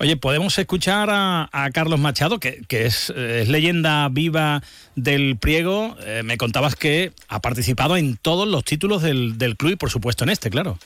Oye, 0.00 0.16
podemos 0.16 0.58
escuchar 0.58 1.10
a, 1.10 1.68
Carlos 1.74 2.00
Machado, 2.00 2.40
que, 2.40 2.64
es, 2.70 3.12
leyenda 3.14 4.08
viva 4.08 4.62
del 4.96 5.36
Priego. 5.36 5.94
Eh, 6.00 6.22
me 6.24 6.38
contabas 6.38 6.74
que 6.74 7.12
ha 7.28 7.40
participado 7.40 7.98
en 7.98 8.16
todos 8.16 8.48
los 8.48 8.64
títulos 8.64 9.02
del, 9.02 9.36
del 9.36 9.58
club 9.58 9.73
por 9.76 9.90
supuesto 9.90 10.24
en 10.24 10.30
este, 10.30 10.50
claro. 10.50 10.78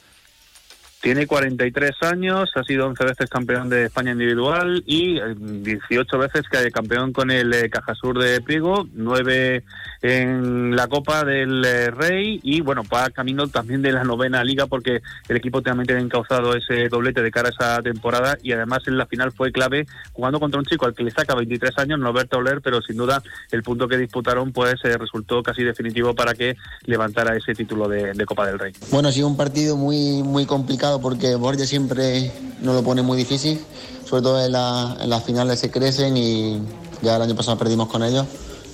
Tiene 1.00 1.28
43 1.28 1.93
años, 2.02 2.50
ha 2.57 2.64
sido 2.64 2.87
11 2.88 3.05
veces 3.05 3.31
campeón 3.31 3.69
de 3.69 3.85
España 3.85 4.12
individual 4.12 4.83
y 4.85 5.21
18 5.21 6.17
eh, 6.17 6.19
veces 6.19 6.43
campeón 6.73 7.12
con 7.12 7.31
el 7.31 7.55
eh, 7.55 7.71
Cajasur 7.71 8.19
de 8.19 8.40
Priego, 8.40 8.85
9 8.95 9.62
en 10.02 10.75
la 10.75 10.88
Copa 10.88 11.25
del 11.25 11.64
eh, 11.64 11.90
Rey 11.93 12.40
y 12.43 12.62
bueno, 12.62 12.83
va 12.93 13.11
camino 13.11 13.47
también 13.47 13.81
de 13.81 13.93
la 13.93 14.02
novena 14.02 14.43
liga 14.43 14.67
porque 14.67 15.00
el 15.28 15.37
equipo 15.37 15.62
también 15.62 15.87
tiene 15.87 16.02
encauzado 16.02 16.57
ese 16.57 16.88
doblete 16.88 17.23
de 17.23 17.31
cara 17.31 17.49
a 17.49 17.52
esa 17.52 17.83
temporada 17.83 18.37
y 18.43 18.50
además 18.50 18.81
en 18.88 18.99
la 18.99 19.07
final 19.07 19.31
fue 19.31 19.52
clave 19.52 19.87
jugando 20.12 20.40
contra 20.40 20.59
un 20.59 20.67
chico 20.67 20.87
al 20.87 20.95
que 20.95 21.05
le 21.05 21.12
saca 21.12 21.37
23 21.37 21.78
años, 21.78 22.00
Norberto 22.00 22.38
Oler, 22.38 22.61
pero 22.61 22.83
sin 22.83 22.97
duda 22.97 23.23
el 23.52 23.62
punto 23.62 23.87
que 23.87 23.99
disputaron 23.99 24.52
pues 24.52 24.83
resultó 24.83 25.45
casi 25.45 25.62
definitivo 25.62 26.12
para 26.14 26.35
que 26.35 26.57
levantara 26.87 27.37
ese 27.37 27.55
título 27.55 27.87
de, 27.87 28.14
de 28.14 28.26
Copa 28.26 28.47
del 28.47 28.59
Rey. 28.59 28.73
Bueno, 28.90 29.11
ha 29.11 29.12
sido 29.12 29.28
un 29.28 29.37
partido 29.37 29.76
muy, 29.76 30.25
muy 30.25 30.45
complicado 30.45 30.88
porque 30.97 31.35
Borges 31.35 31.68
siempre 31.68 32.33
nos 32.61 32.75
lo 32.75 32.83
pone 32.83 33.02
muy 33.02 33.18
difícil, 33.18 33.62
sobre 34.09 34.23
todo 34.23 34.45
en, 34.45 34.52
las 34.52 35.23
finales 35.25 35.61
se 35.61 35.71
crecen 35.71 36.16
y 36.16 36.61
ya 37.02 37.16
el 37.16 37.23
año 37.23 37.37
pasado 37.37 37.59
perdimos 37.59 37.88
con 37.88 38.02
ellos 38.02 38.26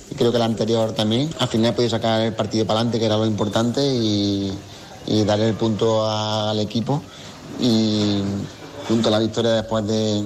y 0.09 0.15
creo 0.15 0.31
que 0.31 0.37
el 0.37 0.43
anterior 0.43 0.93
también. 0.93 1.29
Al 1.39 1.47
final 1.47 1.71
he 1.71 1.73
podido 1.73 1.89
sacar 1.89 2.21
el 2.21 2.33
partido 2.33 2.65
para 2.65 2.79
adelante, 2.79 2.99
que 2.99 3.05
era 3.05 3.17
lo 3.17 3.25
importante, 3.25 3.81
y, 3.85 4.57
darle 5.25 5.49
el 5.49 5.55
punto 5.55 6.09
al 6.09 6.59
equipo. 6.59 7.01
Y 7.59 8.21
junto 8.87 9.09
a 9.09 9.11
la 9.11 9.19
victoria 9.19 9.51
después 9.51 9.85
de, 9.87 10.25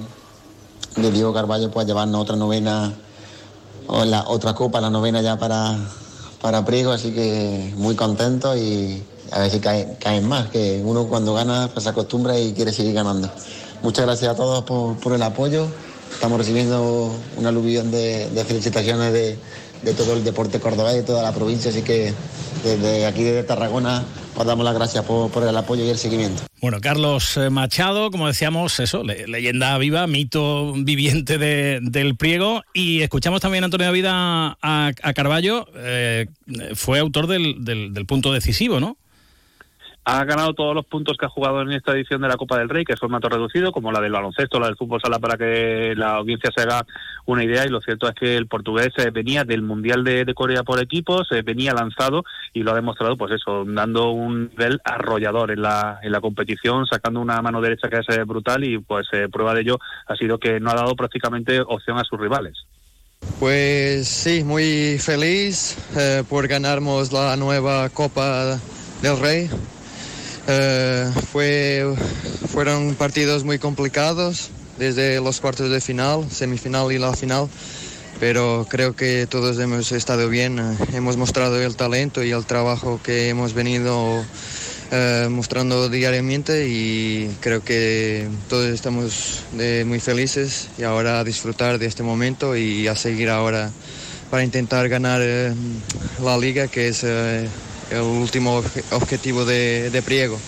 Diego 0.95 1.33
Carballo, 1.33 1.71
pues 1.71 1.87
llevarnos 1.87 2.21
otra 2.21 2.35
novena, 2.35 2.93
o 3.87 4.05
la 4.05 4.27
otra 4.27 4.53
copa, 4.53 4.79
la 4.79 4.89
novena 4.89 5.21
ya 5.21 5.37
para, 5.37 5.77
para 6.41 6.63
Priego, 6.65 6.91
así 6.91 7.11
que 7.11 7.73
muy 7.77 7.95
contento 7.95 8.55
y 8.55 9.03
a 9.31 9.39
ver 9.39 9.51
si 9.51 9.59
caen, 9.59 10.27
más, 10.27 10.49
que 10.49 10.81
uno 10.83 11.05
cuando 11.07 11.33
gana 11.33 11.69
pues, 11.73 11.83
se 11.83 11.89
acostumbra 11.89 12.39
y 12.39 12.53
quiere 12.53 12.71
seguir 12.71 12.93
ganando. 12.93 13.29
Muchas 13.81 14.05
gracias 14.05 14.31
a 14.31 14.35
todos 14.35 14.63
por, 14.63 15.13
el 15.13 15.21
apoyo. 15.21 15.67
Estamos 16.11 16.39
recibiendo 16.39 17.13
una 17.37 17.49
aluvión 17.49 17.91
de, 17.91 18.27
felicitaciones 18.47 19.13
de, 19.13 19.37
todo 19.93 20.13
el 20.13 20.23
deporte 20.23 20.59
cordobés 20.59 20.95
y 20.95 20.97
de 20.97 21.03
toda 21.03 21.23
la 21.23 21.31
provincia, 21.31 21.71
así 21.71 21.81
que 21.81 22.13
desde 22.63 23.05
aquí, 23.05 23.23
desde 23.23 23.43
Tarragona, 23.43 24.03
os 24.35 24.45
damos 24.45 24.65
las 24.65 24.73
gracias 24.73 25.05
por, 25.05 25.43
el 25.43 25.55
apoyo 25.55 25.85
y 25.85 25.89
el 25.89 25.97
seguimiento. 25.97 26.43
Bueno, 26.59 26.81
Carlos 26.81 27.37
eh, 27.37 27.49
Machado, 27.49 28.11
como 28.11 28.27
decíamos, 28.27 28.79
eso, 28.81 29.03
leyenda 29.03 29.77
viva, 29.77 30.07
mito 30.07 30.73
viviente 30.73 31.37
del 31.37 32.15
Priego. 32.17 32.63
Y 32.73 33.01
escuchamos 33.01 33.39
también 33.39 33.63
a 33.63 33.65
Antonio 33.65 33.91
Vida 33.93 34.57
a, 34.61 34.91
Carballo, 35.15 35.67
eh, 35.75 36.27
fue 36.75 36.99
autor 36.99 37.27
del 37.27 38.05
punto 38.05 38.33
decisivo, 38.33 38.81
¿no? 38.81 38.97
Ha 40.05 40.23
ganado 40.23 40.53
todos 40.53 40.73
los 40.73 40.85
puntos 40.85 41.17
que 41.17 41.25
ha 41.25 41.29
jugado 41.29 41.61
en 41.61 41.71
esta 41.71 41.91
edición 41.91 42.21
de 42.21 42.29
la 42.29 42.37
Copa 42.37 42.57
del 42.57 42.69
Rey, 42.69 42.83
que 42.83 42.93
es 42.93 42.99
formato 42.99 43.29
reducido, 43.29 43.71
como 43.71 43.91
la 43.91 43.99
del 43.99 44.13
baloncesto, 44.13 44.59
la 44.59 44.67
del 44.67 44.77
fútbol 44.77 45.01
sala, 45.01 45.19
para 45.19 45.37
que 45.37 45.93
la 45.95 46.15
audiencia 46.15 46.49
se 46.55 46.63
haga 46.63 46.85
una 47.25 47.43
idea. 47.43 47.65
Y 47.65 47.69
lo 47.69 47.81
cierto 47.81 48.07
es 48.07 48.15
que 48.15 48.35
el 48.35 48.47
portugués 48.47 48.89
eh, 48.97 49.11
venía 49.11 49.43
del 49.43 49.61
Mundial 49.61 50.03
de, 50.03 50.33
Corea 50.33 50.63
por 50.63 50.81
equipos, 50.81 51.27
eh, 51.31 51.43
venía 51.43 51.73
lanzado 51.73 52.23
y 52.53 52.63
lo 52.63 52.71
ha 52.71 52.75
demostrado, 52.75 53.17
pues 53.17 53.33
eso, 53.33 53.65
dando 53.65 54.11
un 54.11 54.49
nivel 54.49 54.79
arrollador 54.83 55.51
en 55.51 55.61
la, 55.61 55.99
en 56.01 56.11
la 56.11 56.21
competición, 56.21 56.85
sacando 56.87 57.19
una 57.19 57.41
mano 57.41 57.61
derecha 57.61 57.89
que 57.89 57.97
es 57.97 58.09
eh, 58.09 58.23
brutal 58.23 58.63
y 58.63 58.79
pues 58.79 59.07
prueba 59.31 59.53
de 59.53 59.61
ello 59.61 59.79
ha 60.07 60.15
sido 60.15 60.39
que 60.39 60.59
no 60.59 60.71
ha 60.71 60.75
dado 60.75 60.95
prácticamente 60.95 61.61
opción 61.61 61.97
a 61.97 62.03
sus 62.03 62.19
rivales. 62.19 62.57
Pues 63.39 64.07
sí, 64.07 64.43
muy 64.43 64.97
feliz 64.97 65.77
por 66.29 66.47
ganarnos 66.47 67.11
la 67.11 67.35
nueva 67.35 67.89
Copa 67.89 68.57
del 69.01 69.19
Rey. 69.19 69.49
Eh, 70.51 71.11
fue, 71.31 71.85
fueron 72.51 72.95
partidos 72.95 73.43
muy 73.43 73.59
complicados 73.59 74.49
desde 74.79 75.21
los 75.21 75.41
cuartos 75.41 75.69
de 75.69 75.79
final, 75.79 76.25
semifinal 76.31 76.91
y 76.91 76.97
la 76.97 77.13
final, 77.13 77.47
pero 78.19 78.65
creo 78.67 78.95
que 78.95 79.27
todos 79.27 79.59
hemos 79.59 79.91
estado 79.91 80.27
bien, 80.27 80.57
eh, 80.57 80.75
hemos 80.93 81.17
mostrado 81.17 81.61
el 81.61 81.75
talento 81.75 82.23
y 82.23 82.31
el 82.31 82.47
trabajo 82.47 82.99
que 83.03 83.29
hemos 83.29 83.53
venido 83.53 84.25
eh, 84.89 85.27
mostrando 85.29 85.87
diariamente 85.87 86.67
y 86.67 87.29
creo 87.41 87.63
que 87.63 88.27
todos 88.49 88.69
estamos 88.69 89.43
muy 89.85 89.99
felices 89.99 90.69
y 90.79 90.83
ahora 90.83 91.19
a 91.19 91.23
disfrutar 91.23 91.77
de 91.77 91.85
este 91.85 92.01
momento 92.01 92.57
y 92.57 92.87
a 92.87 92.95
seguir 92.95 93.29
ahora 93.29 93.69
para 94.31 94.43
intentar 94.43 94.89
ganar 94.89 95.21
la 96.23 96.37
liga 96.39 96.67
que 96.67 96.87
es 96.87 97.05
el 97.91 98.01
último 98.01 98.63
objetivo 98.91 99.45
de, 99.45 100.01
Priego. 100.05 100.39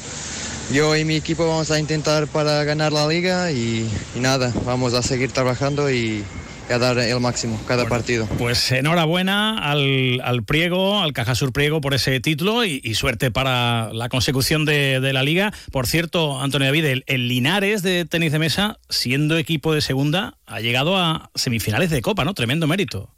Yo 0.72 0.96
y 0.96 1.04
mi 1.04 1.16
equipo 1.16 1.48
vamos 1.48 1.70
a 1.72 1.80
intentar 1.80 2.28
para 2.28 2.64
ganar 2.64 2.94
la 2.94 3.08
liga 3.08 3.52
y, 3.52 3.90
nada, 4.16 4.54
vamos 4.66 4.94
a 4.94 5.02
seguir 5.02 5.32
trabajando 5.32 5.92
y, 5.92 6.24
a 6.70 6.78
dar 6.78 6.98
el 7.00 7.20
máximo 7.20 7.60
cada 7.68 7.86
partido. 7.86 8.26
Pues 8.38 8.72
enhorabuena 8.72 9.58
al, 9.58 10.22
al, 10.24 10.44
Priego, 10.44 11.02
al 11.02 11.12
Cajasur 11.12 11.52
Priego 11.52 11.82
por 11.82 11.94
ese 11.94 12.22
título 12.22 12.64
y, 12.64 12.94
suerte 12.96 13.30
para 13.30 13.92
la 13.92 14.08
consecución 14.08 14.64
de, 14.64 15.00
la 15.12 15.24
liga. 15.24 15.52
Por 15.72 15.88
cierto, 15.88 16.42
Antonio 16.42 16.68
David, 16.68 16.86
el, 16.86 17.04
el, 17.08 17.28
Linares 17.28 17.84
de 17.84 18.06
tenis 18.06 18.32
de 18.32 18.40
mesa, 18.40 18.80
siendo 18.90 19.38
equipo 19.38 19.74
de 19.74 19.82
segunda, 19.82 20.38
ha 20.46 20.62
llegado 20.62 20.98
a 20.98 21.30
semifinales 21.36 21.90
de 21.90 22.02
Copa, 22.02 22.24
¿no? 22.24 22.34
Tremendo 22.34 22.68
mérito. 22.68 23.10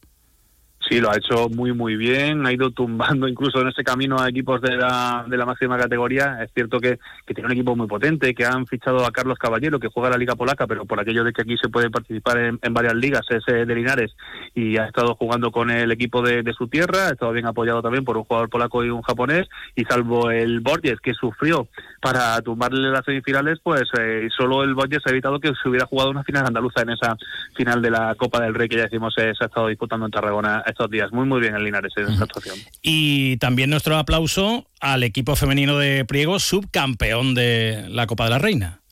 Sí, 0.93 1.01
lo 1.01 1.09
ha 1.09 1.17
hecho 1.17 1.50
muy, 1.50 1.73
muy 1.73 1.95
bien. 1.95 2.45
Ha 2.45 2.53
ido 2.53 2.69
tumbando 2.69 3.27
incluso 3.27 3.59
en 3.62 3.69
ese 3.69 3.83
camino 3.83 4.19
a 4.19 4.29
equipos 4.29 4.62
de 4.62 4.77
la, 4.77 5.25
de 5.27 5.38
la 5.38 5.45
máxima 5.47 5.75
categoría. 5.75 6.43
Es 6.43 6.51
cierto 6.53 6.79
que, 6.79 7.00
que, 7.25 7.33
tiene 7.33 7.47
un 7.47 7.53
equipo 7.53 7.75
muy 7.75 7.88
potente, 7.88 8.35
que 8.35 8.45
han 8.45 8.67
fichado 8.67 9.03
a 9.03 9.09
Carlos 9.09 9.39
Caballero, 9.39 9.79
que 9.79 9.88
juega 9.88 10.12
la 10.12 10.19
Liga 10.19 10.35
Polaca, 10.35 10.67
pero 10.67 10.85
por 10.85 11.00
aquello 11.00 11.23
de 11.23 11.33
que 11.33 11.41
aquí 11.41 11.57
se 11.57 11.69
puede 11.69 11.89
participar 11.89 12.38
en, 12.38 12.73
varias 12.73 12.93
ligas, 12.93 13.25
es 13.31 13.43
de 13.45 13.73
Linares, 13.73 14.15
y 14.53 14.77
ha 14.77 14.85
estado 14.85 15.15
jugando 15.15 15.51
con 15.51 15.71
el 15.71 15.91
equipo 15.91 16.21
de, 16.21 16.43
su 16.55 16.67
tierra. 16.67 17.07
Ha 17.07 17.13
estado 17.13 17.31
bien 17.31 17.47
apoyado 17.47 17.81
también 17.81 18.05
por 18.05 18.15
un 18.15 18.25
jugador 18.25 18.51
polaco 18.51 18.85
y 18.85 18.91
un 18.91 19.01
japonés. 19.01 19.47
Y 19.75 19.85
salvo 19.85 20.29
el 20.29 20.59
Borges, 20.59 21.00
que 21.01 21.15
sufrió 21.15 21.67
para 22.03 22.39
tumbarle 22.43 22.91
las 22.91 23.03
semifinales, 23.03 23.57
pues 23.63 23.85
eh, 23.97 24.27
solo 24.38 24.62
el 24.62 24.75
Borges 24.75 25.01
ha 25.07 25.09
evitado 25.09 25.39
que 25.39 25.53
se 25.55 25.69
hubiera 25.69 25.88
jugado 25.88 26.12
una 26.12 26.23
final 26.23 26.45
andaluza 26.45 26.83
en 26.83 26.91
esa 26.91 27.17
final 27.55 27.81
de 27.81 27.89
la 27.89 28.13
Copa 28.13 28.41
del 28.41 28.53
Rey 28.53 28.69
que 28.69 28.75
ya 28.75 28.83
decimos 28.83 29.15
eh, 29.17 29.33
se 29.35 29.45
ha 29.45 29.47
estado 29.47 29.67
disputando 29.67 30.05
en 30.05 30.12
Tarragona 30.12 30.63
días. 30.90 31.12
Muy, 31.12 31.25
muy 31.25 31.42
bien 31.42 31.56
el 31.56 31.63
Linares 31.63 31.94
en 31.98 32.12
esta 32.12 32.25
actuación. 32.25 32.56
Y 32.82 33.38
también 33.38 33.70
nuestro 33.70 33.98
aplauso 33.98 34.68
al 34.80 35.04
equipo 35.04 35.36
femenino 35.36 35.78
de 35.78 36.06
Priego, 36.06 36.40
subcampeón 36.40 37.34
de 37.36 37.86
la 37.90 38.08
Copa 38.08 38.25
de 38.25 38.30
la 38.30 38.40
Reina. 38.40 38.83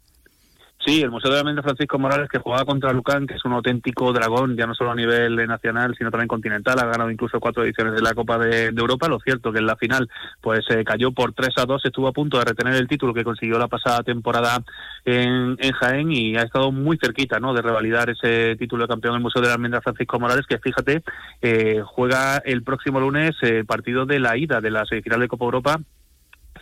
Sí, 0.83 0.99
el 1.01 1.11
Museo 1.11 1.29
de 1.29 1.37
la 1.37 1.43
Mente 1.43 1.61
Francisco 1.61 1.99
Morales 1.99 2.27
que 2.27 2.39
jugaba 2.39 2.65
contra 2.65 2.91
Lucán, 2.91 3.27
que 3.27 3.35
es 3.35 3.45
un 3.45 3.53
auténtico 3.53 4.11
dragón, 4.13 4.57
ya 4.57 4.65
no 4.65 4.73
solo 4.73 4.89
a 4.89 4.95
nivel 4.95 5.35
nacional, 5.47 5.93
sino 5.95 6.09
también 6.09 6.27
continental, 6.27 6.79
ha 6.79 6.85
ganado 6.85 7.11
incluso 7.11 7.39
cuatro 7.39 7.63
ediciones 7.63 7.93
de 7.93 8.01
la 8.01 8.15
Copa 8.15 8.39
de, 8.39 8.67
Europa. 8.69 9.07
Lo 9.07 9.19
cierto 9.19 9.51
que 9.51 9.59
en 9.59 9.67
la 9.67 9.75
final 9.75 10.09
pues 10.41 10.65
se 10.67 10.83
cayó 10.83 11.11
por 11.11 11.33
3 11.33 11.49
a 11.57 11.65
2, 11.65 11.85
estuvo 11.85 12.07
a 12.07 12.13
punto 12.13 12.39
de 12.39 12.45
retener 12.45 12.73
el 12.73 12.87
título 12.87 13.13
que 13.13 13.23
consiguió 13.23 13.59
la 13.59 13.67
pasada 13.67 14.01
temporada 14.01 14.63
en, 15.05 15.55
Jaén 15.57 16.11
y 16.11 16.35
ha 16.35 16.41
estado 16.41 16.71
muy 16.71 16.97
cerquita 16.97 17.39
¿no? 17.39 17.53
de 17.53 17.61
revalidar 17.61 18.09
ese 18.09 18.55
título 18.55 18.83
de 18.83 18.89
campeón 18.89 19.15
el 19.15 19.21
Museo 19.21 19.41
de 19.41 19.49
la 19.49 19.53
Almendra 19.53 19.81
Francisco 19.81 20.19
Morales, 20.19 20.47
que 20.47 20.57
fíjate, 20.57 21.03
eh, 21.43 21.81
juega 21.85 22.37
el 22.37 22.63
próximo 22.63 22.99
lunes 22.99 23.35
eh, 23.43 23.63
partido 23.67 24.07
de 24.07 24.19
la 24.19 24.35
ida 24.35 24.61
de 24.61 24.71
la 24.71 24.85
semifinal 24.85 25.19
de 25.19 25.27
Copa 25.27 25.45
Europa 25.45 25.79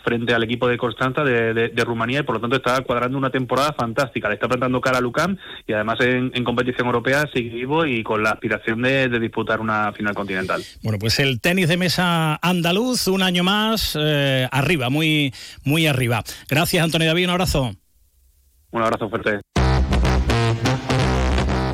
frente 0.03 0.33
al 0.33 0.43
equipo 0.43 0.67
de 0.67 0.77
Constanza 0.77 1.23
de, 1.23 1.83
Rumanía 1.85 2.19
y 2.19 2.23
por 2.23 2.35
lo 2.35 2.41
tanto 2.41 2.55
está 2.55 2.81
cuadrando 2.81 3.17
una 3.17 3.29
temporada 3.29 3.73
fantástica. 3.73 4.27
Le 4.27 4.35
está 4.35 4.47
plantando 4.47 4.81
cara 4.81 4.97
a 4.97 5.01
Lucán 5.01 5.39
y 5.67 5.73
además 5.73 5.99
en, 6.01 6.31
competición 6.43 6.87
europea 6.87 7.25
sigue 7.33 7.49
vivo 7.49 7.85
y 7.85 8.03
con 8.03 8.23
la 8.23 8.31
aspiración 8.31 8.81
de, 8.81 9.19
disputar 9.19 9.59
una 9.59 9.91
final 9.93 10.15
continental. 10.15 10.63
Bueno, 10.81 10.97
pues 10.99 11.19
el 11.19 11.41
tenis 11.41 11.67
de 11.67 11.77
mesa 11.77 12.39
andaluz, 12.41 13.07
un 13.07 13.21
año 13.21 13.43
más, 13.43 13.97
eh, 13.99 14.47
arriba, 14.51 14.89
muy, 14.89 15.33
muy 15.63 15.87
arriba. 15.87 16.23
Gracias, 16.49 16.83
Antonio 16.83 17.07
David, 17.07 17.25
un 17.25 17.31
abrazo. 17.31 17.71
Un 18.71 18.81
abrazo 18.81 19.09
fuerte. 19.09 19.41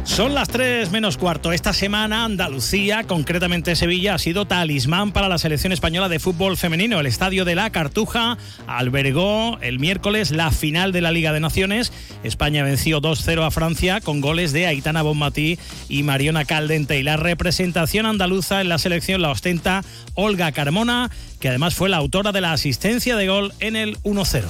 Son 0.06 0.34
las 0.34 0.48
3 0.48 0.92
menos 0.92 1.18
cuarto. 1.18 1.52
Esta 1.52 1.74
semana 1.74 2.24
Andalucía, 2.24 3.04
concretamente 3.04 3.76
Sevilla, 3.76 4.14
ha 4.14 4.20
sido 4.20 4.46
talismán 4.46 5.12
para 5.12 5.28
la 5.28 5.40
selección 5.40 5.74
española 5.74 6.08
de 6.08 6.20
fútbol 6.20 6.56
femenino. 6.56 7.00
El 7.00 7.08
estadio 7.08 7.44
de 7.44 7.56
la 7.56 7.72
Cartuja 7.72 8.38
albergó 8.66 9.58
el 9.62 9.80
miércoles 9.80 10.32
la 10.32 10.52
final 10.52 10.92
de 10.94 11.02
la 11.02 11.12
Liga 11.12 11.34
de 11.34 11.42
Naciones. 11.42 11.92
España 12.24 12.64
venció 12.64 13.02
2-0 13.02 13.46
a 13.46 13.52
Francia 13.52 14.00
con 14.00 14.22
goles 14.22 14.54
de 14.54 14.68
Aitana 14.68 15.02
Bonmatí 15.02 15.58
y 15.90 16.04
Mariona 16.04 16.46
Caldente. 16.46 16.98
Y 17.00 17.04
la 17.04 17.18
representación 17.18 18.06
andaluza 18.06 18.62
en 18.62 18.70
la 18.70 18.78
selección 18.78 19.22
la 19.22 19.32
ostenta 19.32 19.84
Olga 20.14 20.52
Carmona, 20.54 21.10
que 21.42 21.50
además 21.50 21.76
fue 21.76 21.90
la 21.90 21.98
autora 21.98 22.32
de 22.32 22.42
la 22.42 22.54
asistencia 22.54 23.18
de 23.18 23.28
gol 23.28 23.54
en 23.60 23.76
el 23.76 23.98
1-0. 24.04 24.44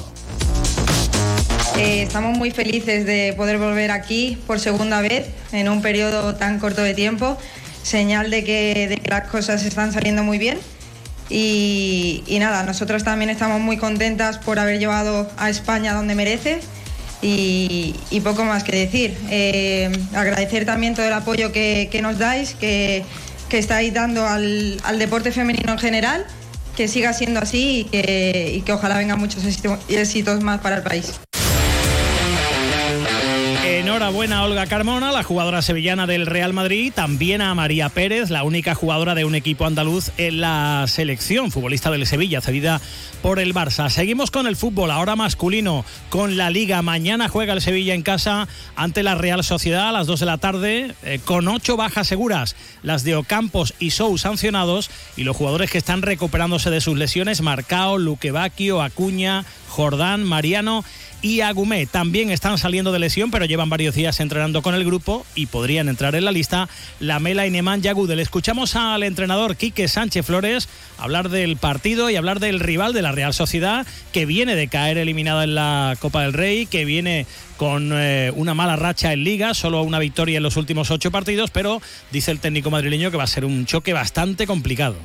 Eh, 1.78 2.04
estamos 2.04 2.38
muy 2.38 2.52
felices 2.52 3.06
de 3.06 3.34
poder 3.36 3.58
volver 3.58 3.92
aquí 3.92 4.38
por 4.48 4.62
segunda 4.62 5.02
vez 5.02 5.28
en 5.52 5.68
un 5.68 5.82
periodo 5.82 6.36
tan 6.36 6.58
corto 6.58 6.82
de 6.82 6.94
tiempo, 6.94 7.38
señal 7.84 8.30
de 8.30 8.46
que, 8.46 9.02
las 9.10 9.28
cosas 9.28 9.66
están 9.66 9.92
saliendo 9.92 10.24
muy 10.24 10.38
bien. 10.38 10.58
Y, 11.30 12.24
nada, 12.40 12.64
nosotros 12.64 13.04
también 13.04 13.30
estamos 13.30 13.60
muy 13.60 13.76
contentas 13.76 14.38
por 14.38 14.58
haber 14.58 14.80
llevado 14.80 15.30
a 15.38 15.50
España 15.50 15.94
donde 15.94 16.16
merece 16.16 16.62
y, 17.22 17.94
poco 18.24 18.46
más 18.46 18.64
que 18.64 18.74
decir. 18.74 19.18
Eh, 19.30 19.92
agradecer 20.14 20.66
también 20.66 20.96
todo 20.96 21.06
el 21.06 21.14
apoyo 21.14 21.52
que, 21.52 22.00
nos 22.02 22.18
dais, 22.18 22.54
que, 22.54 23.04
estáis 23.52 23.94
dando 23.94 24.26
al, 24.26 24.80
deporte 24.98 25.34
femenino 25.34 25.74
en 25.74 25.80
general, 25.80 26.26
que 26.78 26.88
siga 26.88 27.12
siendo 27.12 27.42
así 27.42 27.82
y 27.82 27.84
que, 27.86 28.54
y 28.56 28.62
que 28.62 28.72
ojalá 28.72 28.98
vengan 28.98 29.20
muchos 29.20 29.44
éxitos 29.90 30.42
más 30.42 30.62
para 30.62 30.78
el 30.78 30.84
país. 30.84 31.20
Enhorabuena 33.96 34.40
a 34.40 34.44
Olga 34.44 34.66
Carmona, 34.66 35.14
la 35.14 35.24
jugadora 35.24 35.62
sevillana 35.62 36.06
del 36.06 36.26
Real 36.26 36.52
Madrid, 36.52 36.92
también 36.94 37.40
a 37.42 37.56
María 37.56 37.88
Pérez, 37.88 38.30
la 38.30 38.44
única 38.44 38.76
jugadora 38.76 39.16
de 39.16 39.24
un 39.24 39.36
equipo 39.36 39.66
andaluz 39.66 40.12
en 40.18 40.42
la 40.42 40.84
selección, 40.90 41.50
futbolista 41.50 41.90
del 41.92 42.06
Sevilla, 42.06 42.42
cedida 42.42 42.82
por 43.22 43.40
el 43.40 43.54
Barça. 43.54 43.90
Seguimos 43.90 44.32
con 44.32 44.48
el 44.48 44.58
fútbol, 44.58 44.92
ahora 44.92 45.16
masculino, 45.16 45.86
con 46.10 46.36
la 46.36 46.50
Liga. 46.50 46.82
Mañana 46.82 47.30
juega 47.30 47.54
el 47.54 47.62
Sevilla 47.62 47.94
en 47.94 48.02
casa 48.02 48.50
ante 48.76 49.02
la 49.02 49.16
Real 49.16 49.46
Sociedad 49.46 49.88
a 49.88 49.94
las 49.94 50.08
2 50.08 50.20
de 50.20 50.26
la 50.26 50.40
tarde, 50.40 50.94
eh, 51.04 51.22
con 51.24 51.48
ocho 51.48 51.78
bajas 51.78 52.06
seguras, 52.06 52.58
las 52.84 53.06
de 53.06 53.16
Ocampos 53.16 53.76
y 53.80 53.92
Sou 53.92 54.18
sancionados, 54.18 54.92
y 55.16 55.24
los 55.24 55.38
jugadores 55.38 55.72
que 55.72 55.78
están 55.78 56.02
recuperándose 56.02 56.70
de 56.70 56.82
sus 56.82 56.98
lesiones, 56.98 57.40
Marcao, 57.40 57.98
Luquevaquio, 57.98 58.82
Acuña, 58.82 59.46
Jordán, 59.70 60.26
Mariano 60.26 60.84
y 61.26 61.42
Agumé 61.42 61.88
también 61.88 62.30
están 62.30 62.60
saliendo 62.60 62.92
de 62.92 63.00
lesión, 63.00 63.32
pero 63.32 63.46
llevan 63.46 63.68
varios 63.68 63.96
días 63.96 64.20
entrenando 64.20 64.62
con 64.62 64.76
el 64.76 64.86
grupo 64.86 65.26
y 65.34 65.48
podrían 65.48 65.90
entrar 65.90 66.14
en 66.14 66.24
la 66.24 66.32
lista 66.32 66.70
Lamela 67.00 67.48
y 67.48 67.50
Neman 67.50 67.82
Yagudel. 67.82 68.20
Escuchamos 68.20 68.76
al 68.76 69.02
entrenador 69.02 69.56
Quique 69.56 69.88
Sánchez 69.88 70.24
Flores 70.24 70.70
hablar 71.00 71.30
del 71.30 71.58
partido 71.58 72.12
y 72.12 72.16
hablar 72.16 72.40
del 72.40 72.60
rival 72.60 72.94
de 72.94 73.02
la 73.02 73.12
Real 73.12 73.34
Sociedad, 73.34 73.88
que 74.14 74.28
viene 74.28 74.56
de 74.56 74.68
caer 74.68 75.00
eliminada 75.00 75.46
en 75.46 75.56
la 75.56 75.98
Copa 76.00 76.22
del 76.22 76.34
Rey, 76.34 76.68
que 76.68 76.86
viene 76.86 77.26
con 77.58 77.90
eh, 77.96 78.32
una 78.36 78.54
mala 78.54 78.76
racha 78.76 79.12
en 79.12 79.24
liga, 79.24 79.56
solo 79.56 79.82
una 79.82 79.98
victoria 79.98 80.38
en 80.38 80.44
los 80.44 80.58
últimos 80.58 80.92
ocho 80.92 81.10
partidos, 81.10 81.50
pero 81.50 81.82
dice 82.12 82.30
el 82.30 82.40
técnico 82.40 82.70
madrileño 82.70 83.10
que 83.10 83.18
va 83.18 83.24
a 83.24 83.28
ser 83.28 83.46
un 83.46 83.66
choque 83.66 83.94
bastante 83.94 84.46
complicado. 84.46 84.96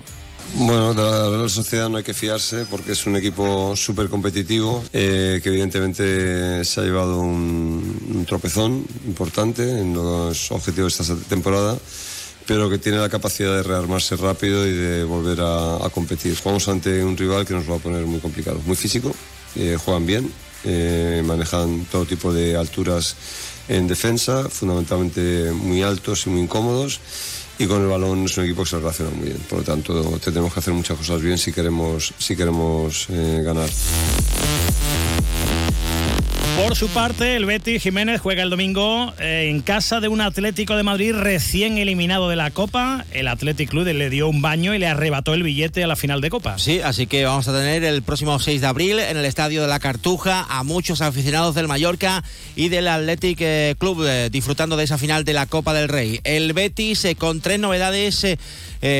Bueno, 0.54 0.94
de 0.94 1.38
la 1.38 1.48
Sociedad 1.48 1.88
no 1.88 1.98
hay 1.98 2.02
que 2.02 2.12
fiarse 2.12 2.66
porque 2.68 2.92
es 2.92 3.06
un 3.06 3.16
equipo 3.16 3.74
súper 3.76 4.08
competitivo 4.08 4.82
eh, 4.92 5.40
que 5.42 5.48
evidentemente 5.48 6.64
se 6.64 6.80
ha 6.80 6.84
llevado 6.84 7.20
un, 7.20 8.24
tropezón 8.26 8.84
importante 9.06 9.62
en 9.62 9.94
los 9.94 10.50
objetivos 10.50 10.98
de 10.98 11.02
esta 11.04 11.16
temporada 11.28 11.78
pero 12.46 12.68
que 12.68 12.78
tiene 12.78 12.98
la 12.98 13.08
capacidad 13.08 13.54
de 13.54 13.62
rearmarse 13.62 14.16
rápido 14.16 14.66
y 14.66 14.72
de 14.72 15.04
volver 15.04 15.38
a, 15.40 15.88
competir. 15.94 16.36
Jugamos 16.36 16.66
ante 16.68 17.04
un 17.04 17.16
rival 17.16 17.46
que 17.46 17.54
nos 17.54 17.70
va 17.70 17.76
a 17.76 17.78
poner 17.78 18.04
muy 18.06 18.18
complicado, 18.18 18.60
muy 18.66 18.74
físico, 18.74 19.14
eh, 19.54 19.78
juegan 19.78 20.04
bien, 20.04 20.32
eh, 20.64 21.22
manejan 21.24 21.86
todo 21.92 22.04
tipo 22.06 22.32
de 22.32 22.56
alturas 22.56 23.14
en 23.68 23.86
defensa, 23.86 24.48
fundamentalmente 24.48 25.52
muy 25.52 25.82
altos 25.82 26.26
y 26.26 26.30
muy 26.30 26.42
incómodos 26.42 26.98
y 27.60 27.66
con 27.66 27.82
el 27.82 27.88
balón 27.88 28.24
es 28.24 28.38
un 28.38 28.44
equipo 28.44 28.62
que 28.62 28.70
se 28.70 28.78
relaciona 28.78 29.10
muy 29.10 29.26
bien. 29.26 29.38
Por 29.46 29.58
lo 29.58 29.64
tanto, 29.64 30.18
tenemos 30.24 30.52
que 30.54 30.60
hacer 30.60 30.72
muchas 30.72 30.96
cosas 30.96 31.20
bien 31.20 31.36
si 31.36 31.52
queremos, 31.52 32.14
si 32.16 32.34
queremos 32.34 33.06
eh, 33.10 33.42
ganar. 33.44 33.68
Por 36.62 36.76
su 36.76 36.88
parte, 36.88 37.36
el 37.36 37.46
Betis 37.46 37.82
Jiménez 37.82 38.20
juega 38.20 38.42
el 38.42 38.50
domingo 38.50 39.14
eh, 39.18 39.48
en 39.48 39.62
casa 39.62 39.98
de 40.00 40.08
un 40.08 40.20
Atlético 40.20 40.76
de 40.76 40.82
Madrid 40.82 41.14
recién 41.14 41.78
eliminado 41.78 42.28
de 42.28 42.36
la 42.36 42.50
Copa. 42.50 43.06
El 43.12 43.28
Athletic 43.28 43.70
Club 43.70 43.86
le 43.86 44.10
dio 44.10 44.28
un 44.28 44.42
baño 44.42 44.74
y 44.74 44.78
le 44.78 44.86
arrebató 44.86 45.32
el 45.32 45.42
billete 45.42 45.82
a 45.82 45.86
la 45.86 45.96
final 45.96 46.20
de 46.20 46.28
Copa. 46.28 46.58
Sí, 46.58 46.80
así 46.84 47.06
que 47.06 47.24
vamos 47.24 47.48
a 47.48 47.54
tener 47.54 47.82
el 47.82 48.02
próximo 48.02 48.38
6 48.38 48.60
de 48.60 48.66
abril 48.66 48.98
en 48.98 49.16
el 49.16 49.24
Estadio 49.24 49.62
de 49.62 49.68
la 49.68 49.80
Cartuja 49.80 50.46
a 50.50 50.62
muchos 50.62 51.00
aficionados 51.00 51.54
del 51.54 51.66
Mallorca 51.66 52.22
y 52.56 52.68
del 52.68 52.88
Athletic 52.88 53.38
eh, 53.40 53.74
Club 53.78 54.04
eh, 54.06 54.28
disfrutando 54.30 54.76
de 54.76 54.84
esa 54.84 54.98
final 54.98 55.24
de 55.24 55.32
la 55.32 55.46
Copa 55.46 55.72
del 55.72 55.88
Rey. 55.88 56.20
El 56.24 56.52
Betis 56.52 57.06
con 57.16 57.40
tres 57.40 57.58
novedades 57.58 58.26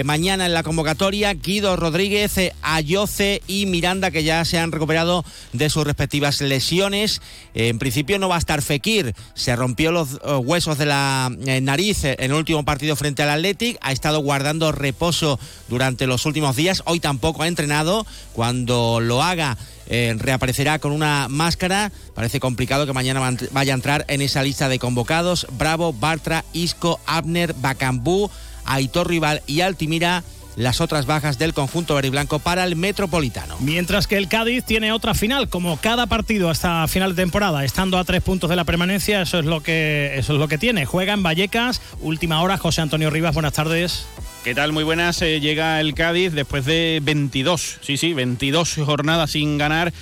mañana 0.05 0.47
en 0.47 0.53
la 0.53 0.62
convocatoria, 0.62 1.33
Guido 1.35 1.77
Rodríguez, 1.77 2.35
Ayoce 2.62 3.43
y 3.47 3.66
Miranda 3.66 4.11
que 4.11 4.23
ya 4.23 4.45
se 4.45 4.59
han 4.59 4.73
recuperado 4.73 5.25
de 5.53 5.71
sus 5.71 5.85
respectivas 5.85 6.40
lesiones. 6.40 7.23
En 7.55 7.79
principio 7.79 8.19
no 8.19 8.29
va 8.29 8.37
a 8.37 8.38
estar 8.38 8.62
Fekir, 8.62 9.14
se 9.35 9.57
rompió 9.57 9.93
los 9.93 10.21
eh, 10.25 10.35
huesos 10.37 10.79
de 10.79 10.87
la 10.87 11.31
eh, 11.47 11.61
nariz 11.61 12.05
en 12.05 12.16
el 12.19 12.35
último 12.35 12.64
partido 12.64 12.97
frente 12.97 13.23
al 13.23 13.31
Athletic, 13.31 13.79
ha 13.81 13.93
estado 13.93 14.21
guardando 14.21 14.73
reposo 14.73 15.38
durante 15.69 16.07
los 16.07 16.27
últimos 16.27 16.57
días, 16.57 16.83
hoy 16.87 17.01
tampoco 17.01 17.43
ha 17.43 17.49
entrenado, 17.49 18.07
cuando 18.33 19.01
lo 19.01 19.23
haga 19.23 19.57
eh, 19.93 20.14
reaparecerá 20.16 20.79
con 20.79 20.93
una 20.93 21.27
máscara. 21.29 21.90
Parece 22.14 22.38
complicado 22.38 22.87
que 22.87 22.93
mañana 22.93 23.37
vaya 23.51 23.73
a 23.73 23.75
entrar 23.75 24.05
en 24.07 24.23
esa 24.23 24.43
lista 24.43 24.69
de 24.69 24.79
convocados. 24.79 25.49
Bravo, 25.59 25.93
Bartra, 25.93 26.45
Isco, 26.53 27.01
Abner, 27.07 27.55
Bacambú, 27.55 28.31
Aitor 28.64 29.09
Rival 29.09 29.42
y 29.46 29.61
Altimira 29.61 30.23
las 30.57 30.81
otras 30.81 31.07
bajas 31.07 31.38
del 31.38 31.55
conjunto 31.55 31.94
verde 31.94 32.09
y 32.09 32.11
blanco 32.11 32.38
para 32.38 32.64
el 32.64 32.77
Metropolitano. 32.77 33.57
Mientras 33.61 34.07
que 34.07 34.16
el 34.16 34.29
Cádiz 34.29 34.64
tiene 34.64 34.92
otra 34.92 35.14
final, 35.14 35.49
como 35.49 35.77
cada 35.79 36.07
partido 36.07 36.51
hasta 36.51 36.87
final 36.88 37.14
de 37.14 37.23
temporada, 37.23 37.64
estando 37.64 37.99
a 37.99 38.05
tres 38.05 38.23
puntos 38.23 38.51
de 38.51 38.57
la 38.57 38.64
permanencia, 38.64 39.23
eso 39.23 39.38
es 39.38 39.44
lo 39.44 39.62
que, 39.62 40.12
eso 40.16 40.35
es 40.35 40.38
lo 40.38 40.49
que 40.49 40.59
tiene. 40.59 40.87
Juega 40.87 41.14
en 41.14 41.23
Vallecas, 41.23 41.81
última 42.01 42.42
hora, 42.42 42.59
José 42.59 42.81
Antonio 42.81 43.11
Rivas, 43.11 43.35
buenas 43.35 43.53
tardes. 43.53 44.07
¿Qué 44.44 44.55
tal? 44.55 44.73
Muy 44.73 44.85
buenas. 44.85 45.20
Eh, 45.23 45.40
llega 45.40 45.81
el 45.81 45.94
Cádiz 45.94 46.33
después 46.33 46.64
de 46.64 47.01
22, 47.03 47.79
sí, 47.83 47.96
sí, 47.96 48.14
22 48.14 48.77
jornadas 48.85 49.31
sin 49.33 49.59
ganar 49.59 49.92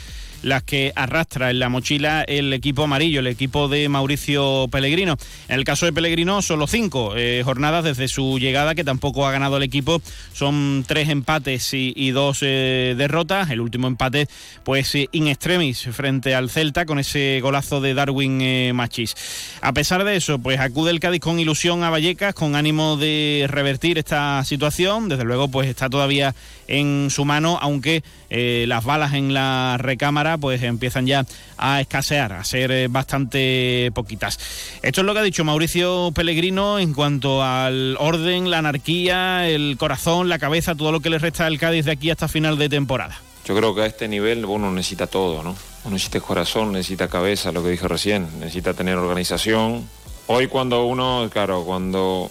las 0.43 0.63
que 0.63 0.93
arrastra 0.95 1.51
en 1.51 1.59
la 1.59 1.69
mochila 1.69 2.23
el 2.23 2.53
equipo 2.53 2.85
amarillo, 2.85 3.21
el 3.21 3.27
equipo 3.27 3.69
de 3.69 3.89
Mauricio 3.89 4.69
Pellegrino. 4.71 5.17
En 5.49 5.59
el 5.59 5.65
caso 5.65 5.87
de 5.87 5.93
Pellegrino, 5.93 6.43
solo 6.43 6.67
cinco 6.67 7.15
eh, 7.17 7.43
jornadas 7.45 7.85
desde 7.85 8.09
su 8.09 8.39
llegada, 8.39 8.75
que 8.75 8.85
tampoco 8.85 9.27
ha 9.27 9.33
ganado 9.33 9.57
el 9.57 9.63
equipo. 9.63 10.01
Son 10.33 10.85
tres 10.87 11.09
empates 11.09 11.71
y, 11.73 12.11
dos 12.11 12.39
eh, 12.43 12.95
derrotas. 12.97 13.51
El 13.51 13.61
último 13.61 13.87
empate, 13.87 14.29
pues 14.65 14.95
eh, 14.95 15.09
in 15.13 15.29
extremis 15.29 15.89
frente 15.93 16.35
al 16.35 16.51
Celta 16.51 16.87
con 16.87 16.99
ese 16.99 17.41
golazo 17.43 17.81
de 17.81 17.95
Darwin 17.95 18.75
Machis. 18.75 19.15
A 19.61 19.73
pesar 19.73 20.05
de 20.05 20.17
eso, 20.17 20.39
pues 20.39 20.61
acude 20.61 20.91
el 20.91 21.01
Cádiz 21.01 21.21
con 21.21 21.39
ilusión 21.39 21.83
a 21.83 21.91
Vallecas, 21.91 22.35
con 22.35 22.55
ánimo 22.55 22.97
de 22.97 23.47
revertir 23.49 23.99
esta 23.99 24.45
situación. 24.45 25.09
Desde 25.09 25.25
luego, 25.25 25.49
pues 25.49 25.69
está 25.69 25.89
todavía 25.89 26.35
en 26.69 27.09
su 27.11 27.25
mano, 27.25 27.59
aunque 27.61 28.03
las 28.31 28.85
balas 28.85 29.15
en 29.15 29.33
la 29.33 29.77
recámara 29.79 30.28
pues 30.37 30.63
empiezan 30.63 31.07
ya 31.07 31.25
a 31.57 31.81
escasear, 31.81 32.33
a 32.33 32.45
ser 32.45 32.71
eh, 32.71 32.89
bastante 32.89 33.91
poquitas. 33.95 34.39
Esto 34.83 35.01
es 35.01 35.07
lo 35.07 35.15
que 35.15 35.21
ha 35.21 35.23
dicho 35.23 35.45
Mauricio 35.45 36.11
Pellegrino 36.15 36.79
en 36.79 36.93
cuanto 36.93 37.43
al 37.43 37.97
orden, 37.99 38.51
la 38.51 38.59
anarquía, 38.59 39.49
el 39.49 39.77
corazón, 39.79 40.29
la 40.29 40.39
cabeza, 40.39 40.75
todo 40.75 40.93
lo 40.93 41.01
que 41.01 41.11
le 41.11 41.19
resta 41.19 41.47
al 41.47 41.59
Cádiz 41.59 41.87
de 41.87 41.93
aquí 41.93 42.11
hasta 42.11 42.29
final 42.29 42.59
de 42.59 42.69
temporada. 42.69 43.21
Yo 43.45 43.57
creo 43.57 43.75
que 43.75 43.83
a 43.83 43.87
este 43.87 44.09
nivel 44.09 44.45
uno 44.45 44.71
necesita 44.71 45.07
todo, 45.07 45.43
¿no? 45.43 45.57
Uno 45.85 45.95
necesita 45.95 46.21
corazón, 46.21 46.73
necesita 46.73 47.09
cabeza, 47.09 47.51
lo 47.51 47.63
que 47.63 47.71
dije 47.71 47.89
recién, 47.89 48.29
necesita 48.41 48.75
tener 48.75 48.97
organización. 48.97 49.89
Hoy 50.27 50.49
cuando 50.49 50.85
uno, 50.85 51.27
claro, 51.33 51.65
cuando 51.65 52.31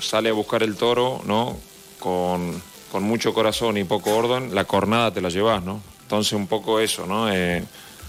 sale 0.00 0.30
a 0.30 0.32
buscar 0.32 0.64
el 0.64 0.76
toro, 0.76 1.20
¿no? 1.24 1.56
Con, 2.00 2.60
con 2.90 3.04
mucho 3.04 3.32
corazón 3.32 3.76
y 3.76 3.84
poco 3.84 4.16
orden, 4.16 4.54
la 4.54 4.64
cornada 4.64 5.12
te 5.12 5.20
la 5.20 5.28
llevas, 5.28 5.62
¿no? 5.62 5.80
Entonces 6.02 6.32
un 6.32 6.46
poco 6.46 6.80
eso, 6.80 7.06
¿no? 7.06 7.32
Eh, 7.32 7.64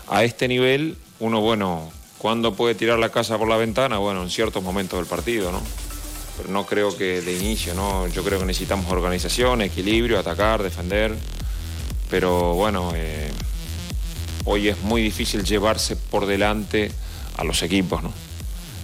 a 0.10 0.24
este 0.24 0.48
nivel, 0.48 0.98
uno, 1.20 1.42
bueno, 1.42 1.92
¿cuándo 2.18 2.54
puede 2.54 2.76
tirar 2.76 3.00
la 3.00 3.10
casa 3.10 3.38
por 3.38 3.48
la 3.48 3.58
ventana? 3.58 3.98
Bueno, 3.98 4.24
en 4.24 4.30
ciertos 4.30 4.64
momentos 4.64 5.00
del 5.00 5.08
partido, 5.08 5.52
¿no? 5.52 5.62
Pero 6.38 6.50
no 6.50 6.66
creo 6.66 6.98
que 6.98 7.22
de 7.22 7.34
inicio, 7.38 7.74
¿no? 7.74 8.08
Yo 8.08 8.24
creo 8.24 8.40
que 8.40 8.46
necesitamos 8.46 8.92
organización, 8.92 9.62
equilibrio, 9.62 10.20
atacar, 10.20 10.64
defender. 10.64 11.16
Pero 12.10 12.56
bueno, 12.56 12.92
eh, 12.96 13.32
hoy 14.46 14.68
es 14.68 14.82
muy 14.82 15.02
difícil 15.02 15.44
llevarse 15.44 15.96
por 15.96 16.26
delante 16.26 16.92
a 17.38 17.44
los 17.44 17.62
equipos, 17.62 18.04
¿no? 18.04 18.12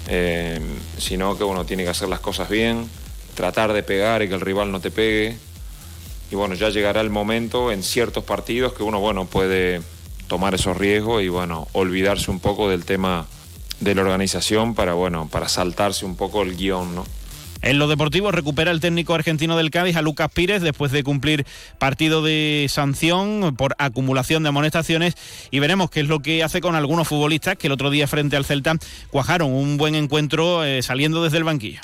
eh, 0.10 0.60
sino 0.98 1.38
que 1.38 1.44
uno 1.44 1.66
tiene 1.66 1.84
que 1.84 1.90
hacer 1.90 2.10
las 2.10 2.20
cosas 2.20 2.50
bien, 2.50 2.90
tratar 3.36 3.72
de 3.74 3.84
pegar 3.84 4.24
y 4.24 4.28
que 4.28 4.34
el 4.34 4.42
rival 4.42 4.72
no 4.72 4.82
te 4.82 4.92
pegue. 4.92 5.38
Y 6.32 6.36
bueno, 6.36 6.56
ya 6.56 6.70
llegará 6.70 7.02
el 7.02 7.10
momento 7.10 7.72
en 7.72 7.84
ciertos 7.84 8.24
partidos 8.24 8.74
que 8.74 8.84
uno, 8.84 9.00
bueno, 9.00 9.26
puede 9.26 9.82
tomar 10.28 10.54
esos 10.54 10.78
riesgos 10.78 11.24
y 11.24 11.30
bueno, 11.30 11.68
olvidarse 11.74 12.30
un 12.30 12.40
poco 12.40 12.70
del 12.70 12.86
tema 12.86 13.26
de 13.80 13.96
la 13.96 14.02
organización 14.02 14.76
para 14.76 14.94
bueno, 14.94 15.28
para 15.32 15.50
saltarse 15.50 16.06
un 16.06 16.16
poco 16.16 16.44
el 16.44 16.56
guion, 16.56 16.96
¿no? 16.96 17.06
En 17.62 17.78
lo 17.78 17.90
deportivo 17.90 18.32
recupera 18.32 18.72
el 18.72 18.80
técnico 18.80 19.14
argentino 19.14 19.58
del 19.58 19.70
Cádiz 19.70 19.98
a 19.98 20.02
Lucas 20.02 20.32
Pírez 20.34 20.62
después 20.62 20.94
de 20.94 21.04
cumplir 21.04 21.46
partido 21.78 22.22
de 22.22 22.68
sanción 22.70 23.54
por 23.58 23.76
acumulación 23.80 24.44
de 24.44 24.50
amonestaciones 24.50 25.16
y 25.52 25.60
veremos 25.60 25.90
qué 25.90 26.00
es 26.00 26.08
lo 26.08 26.22
que 26.22 26.42
hace 26.42 26.62
con 26.62 26.76
algunos 26.76 27.10
futbolistas 27.10 27.58
que 27.58 27.68
el 27.68 27.74
otro 27.74 27.90
día 27.90 28.08
frente 28.08 28.38
al 28.38 28.46
Celta 28.46 28.76
cuajaron 29.10 29.52
un 29.52 29.76
buen 29.76 29.96
encuentro 29.96 30.64
eh, 30.64 30.82
saliendo 30.82 31.22
desde 31.22 31.38
el 31.38 31.44
banquillo. 31.44 31.82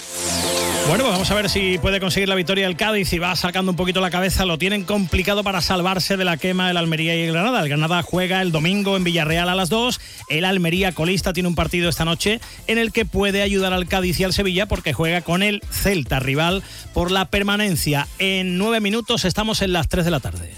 Bueno, 0.88 1.04
pues 1.04 1.14
vamos 1.14 1.32
a 1.32 1.34
ver 1.34 1.50
si 1.50 1.80
puede 1.80 2.00
conseguir 2.00 2.30
la 2.30 2.36
victoria 2.36 2.68
el 2.68 2.78
Cádiz 2.78 3.12
y 3.12 3.18
va 3.18 3.36
sacando 3.36 3.72
un 3.72 3.76
poquito 3.76 4.02
la 4.02 4.12
cabeza. 4.12 4.46
Lo 4.46 4.60
tienen 4.60 4.84
complicado 4.84 5.44
para 5.44 5.60
salvarse 5.60 6.16
de 6.16 6.26
la 6.26 6.38
quema 6.38 6.68
del 6.68 6.78
Almería 6.78 7.16
y 7.16 7.24
el 7.24 7.34
Granada. 7.34 7.64
El 7.64 7.70
Granada 7.70 8.04
juega 8.04 8.40
el 8.44 8.52
domingo 8.52 8.96
en 8.96 9.04
Villarreal 9.04 9.50
a 9.50 9.56
las 9.56 9.70
2. 9.70 10.00
El 10.30 10.46
Almería 10.46 10.92
colista 10.92 11.34
tiene 11.34 11.50
un 11.50 11.56
partido 11.56 11.90
esta 11.90 12.06
noche 12.06 12.40
en 12.68 12.78
el 12.78 12.92
que 12.92 13.04
puede 13.04 13.42
ayudar 13.42 13.74
al 13.74 13.88
Cádiz 13.88 14.20
y 14.20 14.26
al 14.26 14.34
Sevilla 14.34 14.68
porque 14.68 14.94
juega 14.94 15.22
con 15.22 15.42
el 15.42 15.64
Celta, 15.72 16.20
rival 16.20 16.62
por 16.94 17.10
la 17.10 17.26
permanencia. 17.26 18.08
En 18.20 18.60
nueve 18.60 18.80
minutos 18.80 19.26
estamos 19.26 19.64
en 19.64 19.74
las 19.74 19.90
3 19.90 20.06
de 20.06 20.12
la 20.12 20.20
tarde. 20.20 20.54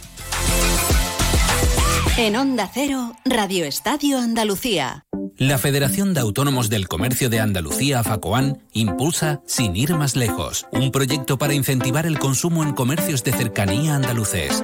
En 2.19 2.36
Onda 2.36 2.67
Cero, 2.73 3.15
Radio 3.25 3.65
Estadio 3.65 4.17
Andalucía. 4.17 5.06
La 5.38 5.60
Federación 5.60 6.15
de 6.15 6.19
Autónomos 6.19 6.67
del 6.67 6.88
Comercio 6.88 7.30
de 7.30 7.39
Andalucía, 7.39 8.03
FACOAN, 8.03 8.63
impulsa 8.73 9.43
Sin 9.45 9.75
ir 9.75 9.93
más 9.93 10.15
lejos, 10.15 10.65
un 10.71 10.89
proyecto 10.91 11.38
para 11.38 11.53
incentivar 11.53 12.08
el 12.08 12.17
consumo 12.17 12.63
en 12.63 12.73
comercios 12.73 13.23
de 13.23 13.34
cercanía 13.34 13.95
andaluces. 13.95 14.63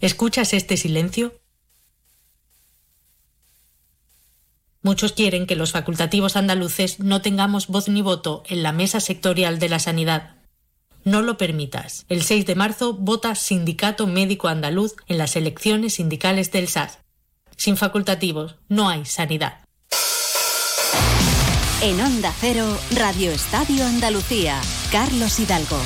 ¿Escuchas 0.00 0.52
este 0.52 0.76
silencio? 0.76 1.34
Muchos 4.82 5.12
quieren 5.12 5.46
que 5.46 5.56
los 5.56 5.72
facultativos 5.72 6.36
andaluces 6.36 7.00
no 7.00 7.20
tengamos 7.20 7.66
voz 7.66 7.88
ni 7.88 8.00
voto 8.00 8.44
en 8.46 8.62
la 8.62 8.72
mesa 8.72 9.00
sectorial 9.00 9.58
de 9.58 9.68
la 9.68 9.80
sanidad. 9.80 10.36
No 11.04 11.20
lo 11.22 11.36
permitas. 11.36 12.06
El 12.08 12.22
6 12.22 12.46
de 12.46 12.54
marzo 12.54 12.94
vota 12.94 13.34
Sindicato 13.34 14.06
Médico 14.06 14.46
Andaluz 14.48 14.94
en 15.08 15.18
las 15.18 15.34
elecciones 15.34 15.94
sindicales 15.94 16.52
del 16.52 16.68
SAS. 16.68 16.98
Sin 17.56 17.76
facultativos 17.76 18.56
no 18.68 18.88
hay 18.88 19.04
sanidad. 19.04 19.64
En 21.82 22.00
Onda 22.00 22.32
Cero, 22.40 22.78
Radio 22.96 23.30
Estadio 23.30 23.84
Andalucía. 23.84 24.60
Carlos 24.90 25.38
Hidalgo. 25.38 25.78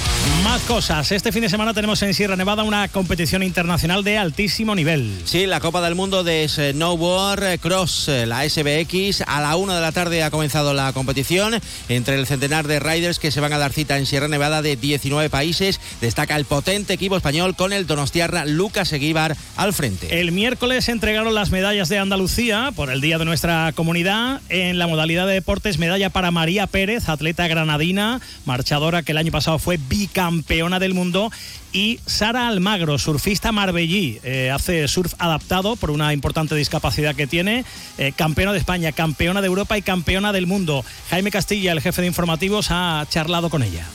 Más 0.44 0.62
cosas. 0.62 1.10
Este 1.10 1.32
fin 1.32 1.42
de 1.42 1.48
semana 1.48 1.74
tenemos 1.74 2.00
en 2.02 2.14
Sierra 2.14 2.36
Nevada 2.36 2.62
una 2.62 2.86
competición 2.86 3.42
internacional 3.42 4.04
de 4.04 4.16
altísimo 4.16 4.76
nivel. 4.76 5.20
Sí, 5.24 5.46
la 5.46 5.58
Copa 5.58 5.80
del 5.80 5.96
Mundo 5.96 6.22
de 6.22 6.48
Snowboard 6.48 7.42
eh, 7.42 7.58
Cross, 7.58 8.08
eh, 8.08 8.26
la 8.26 8.48
SBX. 8.48 9.22
A 9.26 9.40
la 9.40 9.56
una 9.56 9.74
de 9.74 9.80
la 9.80 9.90
tarde 9.90 10.22
ha 10.22 10.30
comenzado 10.30 10.72
la 10.72 10.92
competición 10.92 11.54
entre 11.88 12.14
el 12.14 12.26
centenar 12.26 12.68
de 12.68 12.78
riders 12.78 13.18
que 13.18 13.32
se 13.32 13.40
van 13.40 13.52
a 13.52 13.58
dar 13.58 13.72
cita 13.72 13.98
en 13.98 14.06
Sierra 14.06 14.28
Nevada 14.28 14.62
de 14.62 14.76
19 14.76 15.30
países. 15.30 15.80
Destaca 16.00 16.36
el 16.36 16.44
potente 16.44 16.92
equipo 16.92 17.16
español 17.16 17.56
con 17.56 17.72
el 17.72 17.88
donostiarra 17.88 18.44
Lucas 18.44 18.92
Eguíbar 18.92 19.36
al 19.56 19.72
frente. 19.72 20.20
El 20.20 20.30
miércoles 20.30 20.84
se 20.84 20.92
entregaron 20.92 21.34
las 21.34 21.50
medallas 21.50 21.88
de 21.88 21.98
Andalucía 21.98 22.70
por 22.76 22.90
el 22.90 23.00
Día 23.00 23.18
de 23.18 23.24
nuestra 23.24 23.72
comunidad. 23.72 24.40
En 24.48 24.78
la 24.78 24.86
modalidad 24.86 25.26
de 25.26 25.34
deportes, 25.34 25.78
medalla 25.78 26.10
para 26.10 26.30
María 26.30 26.66
Pérez, 26.66 27.08
atleta 27.08 27.48
granadina, 27.48 28.20
marchadora 28.44 28.91
que 29.00 29.12
el 29.12 29.18
año 29.18 29.32
pasado 29.32 29.58
fue 29.58 29.78
bicampeona 29.78 30.78
del 30.78 30.92
mundo, 30.92 31.32
y 31.72 32.00
Sara 32.04 32.48
Almagro, 32.48 32.98
surfista 32.98 33.50
marbellí, 33.50 34.20
eh, 34.22 34.50
hace 34.50 34.86
surf 34.88 35.14
adaptado 35.18 35.76
por 35.76 35.90
una 35.90 36.12
importante 36.12 36.54
discapacidad 36.54 37.14
que 37.14 37.26
tiene, 37.26 37.64
eh, 37.96 38.12
campeona 38.14 38.52
de 38.52 38.58
España, 38.58 38.92
campeona 38.92 39.40
de 39.40 39.46
Europa 39.46 39.78
y 39.78 39.82
campeona 39.82 40.34
del 40.34 40.46
mundo. 40.46 40.84
Jaime 41.08 41.30
Castilla, 41.30 41.72
el 41.72 41.80
jefe 41.80 42.02
de 42.02 42.08
informativos, 42.08 42.66
ha 42.70 43.06
charlado 43.08 43.48
con 43.48 43.62
ella. 43.62 43.86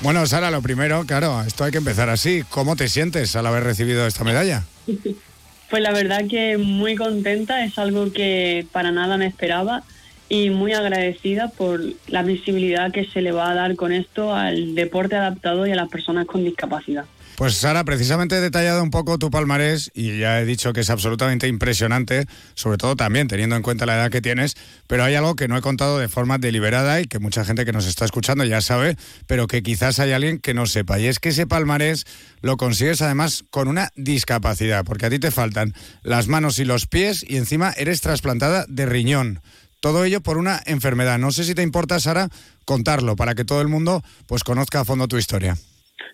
Bueno, 0.00 0.26
Sara, 0.26 0.50
lo 0.50 0.60
primero, 0.60 1.06
claro, 1.06 1.42
esto 1.42 1.62
hay 1.62 1.70
que 1.70 1.78
empezar 1.78 2.10
así. 2.10 2.42
¿Cómo 2.50 2.74
te 2.74 2.88
sientes 2.88 3.36
al 3.36 3.46
haber 3.46 3.62
recibido 3.62 4.06
esta 4.06 4.24
medalla? 4.24 4.64
Pues 5.70 5.82
la 5.82 5.92
verdad 5.92 6.20
que 6.30 6.56
muy 6.56 6.94
contenta, 6.94 7.64
es 7.64 7.78
algo 7.78 8.12
que 8.12 8.64
para 8.70 8.92
nada 8.92 9.16
me 9.16 9.26
esperaba 9.26 9.82
y 10.28 10.50
muy 10.50 10.72
agradecida 10.72 11.48
por 11.48 11.80
la 12.08 12.22
visibilidad 12.22 12.92
que 12.92 13.04
se 13.06 13.20
le 13.20 13.32
va 13.32 13.50
a 13.50 13.54
dar 13.54 13.76
con 13.76 13.92
esto 13.92 14.34
al 14.34 14.74
deporte 14.74 15.16
adaptado 15.16 15.66
y 15.66 15.72
a 15.72 15.76
las 15.76 15.88
personas 15.88 16.26
con 16.26 16.44
discapacidad. 16.44 17.04
Pues 17.36 17.54
Sara, 17.56 17.82
precisamente 17.82 18.36
he 18.36 18.40
detallado 18.40 18.80
un 18.80 18.92
poco 18.92 19.18
tu 19.18 19.28
palmarés 19.28 19.90
y 19.92 20.18
ya 20.18 20.40
he 20.40 20.44
dicho 20.44 20.72
que 20.72 20.82
es 20.82 20.90
absolutamente 20.90 21.48
impresionante, 21.48 22.26
sobre 22.54 22.78
todo 22.78 22.94
también 22.94 23.26
teniendo 23.26 23.56
en 23.56 23.62
cuenta 23.62 23.86
la 23.86 23.96
edad 23.96 24.10
que 24.10 24.20
tienes, 24.20 24.54
pero 24.86 25.02
hay 25.02 25.16
algo 25.16 25.34
que 25.34 25.48
no 25.48 25.56
he 25.56 25.60
contado 25.60 25.98
de 25.98 26.06
forma 26.06 26.38
deliberada 26.38 27.00
y 27.00 27.06
que 27.06 27.18
mucha 27.18 27.44
gente 27.44 27.64
que 27.64 27.72
nos 27.72 27.86
está 27.88 28.04
escuchando 28.04 28.44
ya 28.44 28.60
sabe, 28.60 28.96
pero 29.26 29.48
que 29.48 29.64
quizás 29.64 29.98
hay 29.98 30.12
alguien 30.12 30.38
que 30.38 30.54
no 30.54 30.66
sepa, 30.66 31.00
y 31.00 31.06
es 31.06 31.18
que 31.18 31.30
ese 31.30 31.48
palmarés 31.48 32.04
lo 32.40 32.56
consigues 32.56 33.02
además 33.02 33.44
con 33.50 33.66
una 33.66 33.90
discapacidad, 33.96 34.84
porque 34.84 35.06
a 35.06 35.10
ti 35.10 35.18
te 35.18 35.32
faltan 35.32 35.74
las 36.04 36.28
manos 36.28 36.60
y 36.60 36.64
los 36.64 36.86
pies 36.86 37.24
y 37.28 37.36
encima 37.36 37.72
eres 37.76 38.00
trasplantada 38.00 38.64
de 38.68 38.86
riñón. 38.86 39.40
Todo 39.84 40.02
ello 40.06 40.22
por 40.22 40.38
una 40.38 40.60
enfermedad. 40.64 41.18
No 41.18 41.30
sé 41.30 41.44
si 41.44 41.54
te 41.54 41.60
importa, 41.60 42.00
Sara, 42.00 42.30
contarlo 42.64 43.16
para 43.16 43.34
que 43.34 43.44
todo 43.44 43.60
el 43.60 43.68
mundo 43.68 44.00
pues 44.26 44.42
conozca 44.42 44.80
a 44.80 44.84
fondo 44.86 45.08
tu 45.08 45.18
historia. 45.18 45.56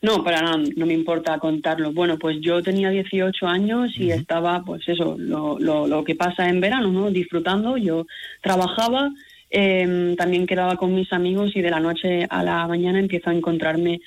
No, 0.03 0.25
para 0.25 0.43
nada, 0.43 0.57
no 0.75 0.87
me 0.87 0.93
importa 0.93 1.39
contarlo. 1.39 1.93
Bueno, 1.93 2.19
pues 2.19 2.39
yo 2.41 2.65
tenía 2.65 2.91
18 2.91 3.47
años 3.47 3.93
y 3.97 4.11
estaba, 4.11 4.65
pues 4.65 4.83
eso, 4.89 5.15
lo, 5.17 5.57
lo, 5.61 6.03
que 6.03 6.17
pasa 6.17 6.49
en 6.49 6.61
verano, 6.61 6.91
¿no? 6.91 7.13
Disfrutando. 7.13 7.77
Yo 7.77 8.09
trabajaba, 8.43 9.09
em, 9.51 10.17
también 10.17 10.49
quedaba 10.49 10.75
con 10.75 10.93
mis 10.93 11.13
amigos 11.13 11.53
y 11.55 11.61
de 11.61 11.71
la 11.71 11.79
noche 11.79 12.27
a 12.29 12.43
la 12.43 12.67
mañana 12.67 12.99
empiezo 12.99 13.31
a 13.31 13.35
encontrarme 13.35 14.01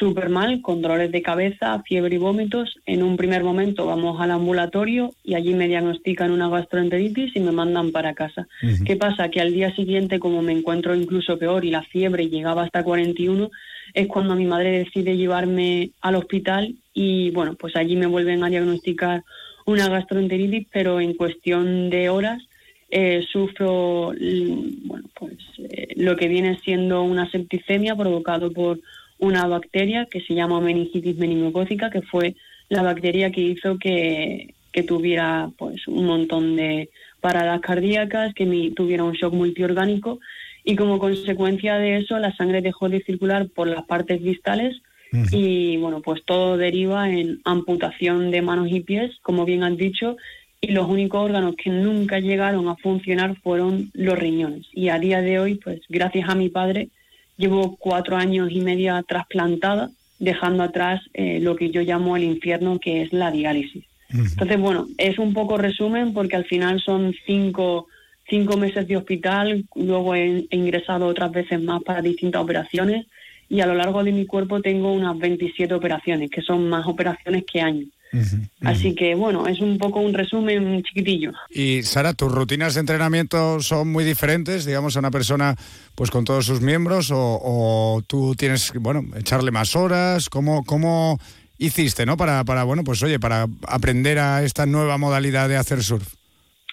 súper 0.00 0.30
mal, 0.30 0.62
con 0.62 0.80
dolores 0.80 1.12
de 1.12 1.20
cabeza, 1.20 1.80
fiebre 1.82 2.14
y 2.14 2.18
vómitos. 2.18 2.74
En 2.86 3.02
un 3.02 3.16
primer 3.16 3.44
momento 3.44 3.84
vamos 3.84 4.20
al 4.20 4.30
ambulatorio 4.30 5.12
y 5.22 5.34
allí 5.34 5.52
me 5.52 5.68
diagnostican 5.68 6.32
una 6.32 6.48
gastroenteritis 6.48 7.36
y 7.36 7.40
me 7.40 7.52
mandan 7.52 7.92
para 7.92 8.14
casa. 8.14 8.48
¿Qué 8.86 8.96
pasa? 8.96 9.28
Que 9.28 9.40
al 9.40 9.52
día 9.52 9.72
siguiente, 9.76 10.18
como 10.18 10.40
me 10.40 10.52
encuentro 10.52 10.94
incluso 10.94 11.38
peor 11.38 11.66
y 11.66 11.70
la 11.70 11.82
fiebre 11.82 12.30
llegaba 12.30 12.64
hasta 12.64 12.82
41, 12.82 13.50
es 13.92 14.06
cuando 14.08 14.34
mi 14.34 14.46
madre 14.46 14.70
decide 14.70 15.16
llevarme 15.16 15.90
al 16.00 16.16
hospital 16.16 16.74
y 16.94 17.30
bueno, 17.30 17.54
pues 17.54 17.76
allí 17.76 17.94
me 17.94 18.06
vuelven 18.06 18.42
a 18.42 18.48
diagnosticar 18.48 19.22
una 19.66 19.88
gastroenteritis, 19.88 20.66
pero 20.72 20.98
en 21.00 21.14
cuestión 21.14 21.90
de 21.90 22.08
horas 22.08 22.42
eh, 22.88 23.22
sufro 23.30 24.12
bueno, 24.84 25.08
pues, 25.14 25.36
eh, 25.58 25.88
lo 25.96 26.16
que 26.16 26.26
viene 26.26 26.58
siendo 26.64 27.02
una 27.02 27.30
septicemia 27.30 27.94
provocado 27.94 28.50
por 28.50 28.80
una 29.20 29.46
bacteria 29.46 30.06
que 30.06 30.20
se 30.20 30.34
llama 30.34 30.60
meningitis 30.60 31.16
meningocócica, 31.16 31.90
que 31.90 32.02
fue 32.02 32.36
la 32.68 32.82
bacteria 32.82 33.30
que 33.30 33.40
hizo 33.40 33.78
que, 33.78 34.54
que 34.72 34.82
tuviera 34.82 35.50
pues 35.58 35.86
un 35.88 36.06
montón 36.06 36.56
de 36.56 36.90
paradas 37.20 37.60
cardíacas, 37.60 38.34
que 38.34 38.46
mi, 38.46 38.70
tuviera 38.70 39.04
un 39.04 39.12
shock 39.12 39.34
multiorgánico 39.34 40.20
y 40.64 40.76
como 40.76 40.98
consecuencia 40.98 41.76
de 41.76 41.98
eso 41.98 42.18
la 42.18 42.34
sangre 42.34 42.62
dejó 42.62 42.88
de 42.88 43.02
circular 43.02 43.48
por 43.48 43.68
las 43.68 43.84
partes 43.84 44.22
distales 44.22 44.80
y 45.32 45.76
bueno, 45.78 46.02
pues 46.02 46.22
todo 46.24 46.56
deriva 46.56 47.10
en 47.10 47.40
amputación 47.44 48.30
de 48.30 48.42
manos 48.42 48.68
y 48.70 48.80
pies, 48.80 49.10
como 49.22 49.44
bien 49.44 49.64
has 49.64 49.76
dicho, 49.76 50.16
y 50.60 50.68
los 50.68 50.88
únicos 50.88 51.24
órganos 51.24 51.56
que 51.56 51.70
nunca 51.70 52.20
llegaron 52.20 52.68
a 52.68 52.76
funcionar 52.76 53.34
fueron 53.42 53.90
los 53.92 54.16
riñones. 54.16 54.66
Y 54.72 54.88
a 54.88 54.98
día 54.98 55.20
de 55.20 55.40
hoy, 55.40 55.54
pues 55.56 55.80
gracias 55.88 56.28
a 56.28 56.34
mi 56.34 56.48
padre, 56.48 56.90
llevo 57.40 57.76
cuatro 57.76 58.16
años 58.16 58.50
y 58.52 58.60
media 58.60 59.02
trasplantada, 59.02 59.90
dejando 60.18 60.62
atrás 60.62 61.00
eh, 61.14 61.40
lo 61.40 61.56
que 61.56 61.70
yo 61.70 61.80
llamo 61.80 62.16
el 62.16 62.24
infierno, 62.24 62.78
que 62.78 63.02
es 63.02 63.12
la 63.12 63.30
diálisis. 63.30 63.84
Entonces, 64.12 64.58
bueno, 64.58 64.88
es 64.98 65.18
un 65.18 65.32
poco 65.32 65.56
resumen 65.56 66.12
porque 66.12 66.36
al 66.36 66.44
final 66.44 66.80
son 66.80 67.14
cinco, 67.26 67.86
cinco 68.28 68.56
meses 68.56 68.86
de 68.88 68.96
hospital, 68.96 69.64
luego 69.74 70.14
he, 70.14 70.46
ingresado 70.50 71.06
otras 71.06 71.30
veces 71.30 71.62
más 71.62 71.82
para 71.82 72.02
distintas 72.02 72.42
operaciones 72.42 73.06
y 73.48 73.60
a 73.60 73.66
lo 73.66 73.74
largo 73.74 74.02
de 74.04 74.12
mi 74.12 74.26
cuerpo 74.26 74.60
tengo 74.60 74.92
unas 74.92 75.16
27 75.18 75.72
operaciones, 75.74 76.30
que 76.30 76.42
son 76.42 76.68
más 76.68 76.86
operaciones 76.86 77.44
que 77.44 77.60
años. 77.60 77.88
Así 78.62 78.94
que 78.94 79.14
bueno, 79.14 79.46
es 79.46 79.60
un 79.60 79.78
poco 79.78 80.00
un 80.00 80.12
resumen 80.12 80.82
chiquitillo. 80.82 81.32
Y 81.48 81.82
Sara, 81.82 82.12
¿tus 82.12 82.32
rutinas 82.32 82.74
de 82.74 82.80
entrenamiento 82.80 83.60
son 83.60 83.92
muy 83.92 84.04
diferentes, 84.04 84.64
digamos, 84.64 84.96
a 84.96 84.98
una 84.98 85.10
persona 85.10 85.54
pues 85.94 86.10
con 86.10 86.24
todos 86.24 86.46
sus 86.46 86.60
miembros? 86.60 87.10
¿O, 87.12 88.02
tú 88.06 88.34
tienes, 88.36 88.72
bueno, 88.74 89.04
echarle 89.16 89.50
más 89.50 89.76
horas? 89.76 90.28
¿Cómo, 90.28 90.64
cómo 90.64 91.18
hiciste, 91.58 92.04
no? 92.04 92.16
Para, 92.16 92.44
para, 92.44 92.64
bueno, 92.64 92.82
pues 92.82 93.02
oye, 93.02 93.20
para 93.20 93.46
aprender 93.68 94.18
a 94.18 94.42
esta 94.42 94.66
nueva 94.66 94.98
modalidad 94.98 95.48
de 95.48 95.56
hacer 95.56 95.82
surf. 95.82 96.14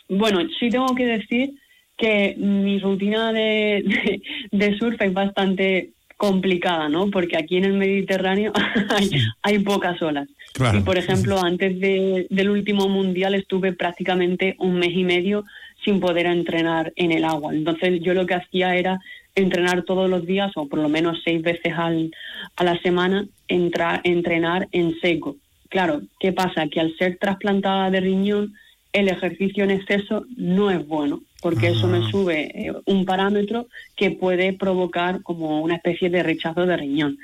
Bueno, 0.10 0.39
sí 0.60 0.69
tengo 0.69 0.95
que 0.95 1.06
decir 1.06 1.54
que 1.97 2.36
mi 2.38 2.80
rutina 2.80 3.32
de, 3.34 4.21
de 4.52 4.78
surf 4.78 5.02
es 5.02 5.13
bastante 5.13 5.91
complicada, 6.17 6.89
¿no? 6.89 7.10
Porque 7.10 7.38
aquí 7.38 7.58
en 7.58 7.65
el 7.65 7.73
Mediterráneo 7.73 8.52
hay, 9.43 9.60
pocas 9.60 10.02
olas. 10.02 10.28
Y 10.74 10.80
por 10.82 10.98
ejemplo, 10.98 11.39
antes 11.41 11.80
del 11.80 12.50
último 12.50 12.89
mundial 12.89 13.36
estuve 13.36 13.74
prácticamente 13.74 14.56
un 14.60 14.80
mes 14.80 14.91
y 14.93 15.04
medio 15.04 15.43
sin 15.84 16.00
poder 16.00 16.26
entrenar 16.26 16.93
en 16.96 17.12
el 17.12 17.24
agua. 17.24 17.54
Entonces 17.54 18.02
yo 18.02 18.13
lo 18.13 18.26
que 18.26 18.36
hacía 18.36 18.76
era 18.76 19.00
entrenar 19.36 19.84
todos 19.84 20.10
los 20.10 20.26
días 20.26 20.52
o 20.56 20.67
por 20.67 20.80
lo 20.80 20.89
menos 20.89 21.22
seis 21.24 21.41
veces 21.41 21.74
al, 21.78 22.12
a 22.56 22.63
la 22.63 22.78
semana, 22.80 23.28
entrar, 23.48 24.02
entrenar 24.04 24.67
en 24.72 25.00
seco. 25.00 25.36
Claro, 25.70 26.02
¿qué 26.20 26.34
pasa? 26.34 26.67
Que 26.67 26.80
al 26.80 26.96
ser 26.98 27.17
trasplantada 27.17 27.91
de 27.91 28.00
riñón, 28.00 28.54
el 28.93 29.10
ejercicio 29.10 29.63
en 29.63 29.72
exceso 29.72 30.26
no 30.36 30.72
es 30.72 30.86
bueno 30.88 31.22
porque 31.41 31.67
eso 31.67 31.88
me 31.88 32.10
sube 32.10 32.52
eh, 32.54 32.74
un 32.86 33.06
parámetro 33.06 33.67
que 33.96 34.12
puede 34.12 34.54
provocar 34.54 35.22
como 35.24 35.62
una 35.62 35.76
especie 35.76 36.10
de 36.10 36.24
rechazo 36.24 36.65
de 36.65 36.78
riñón. 36.78 37.17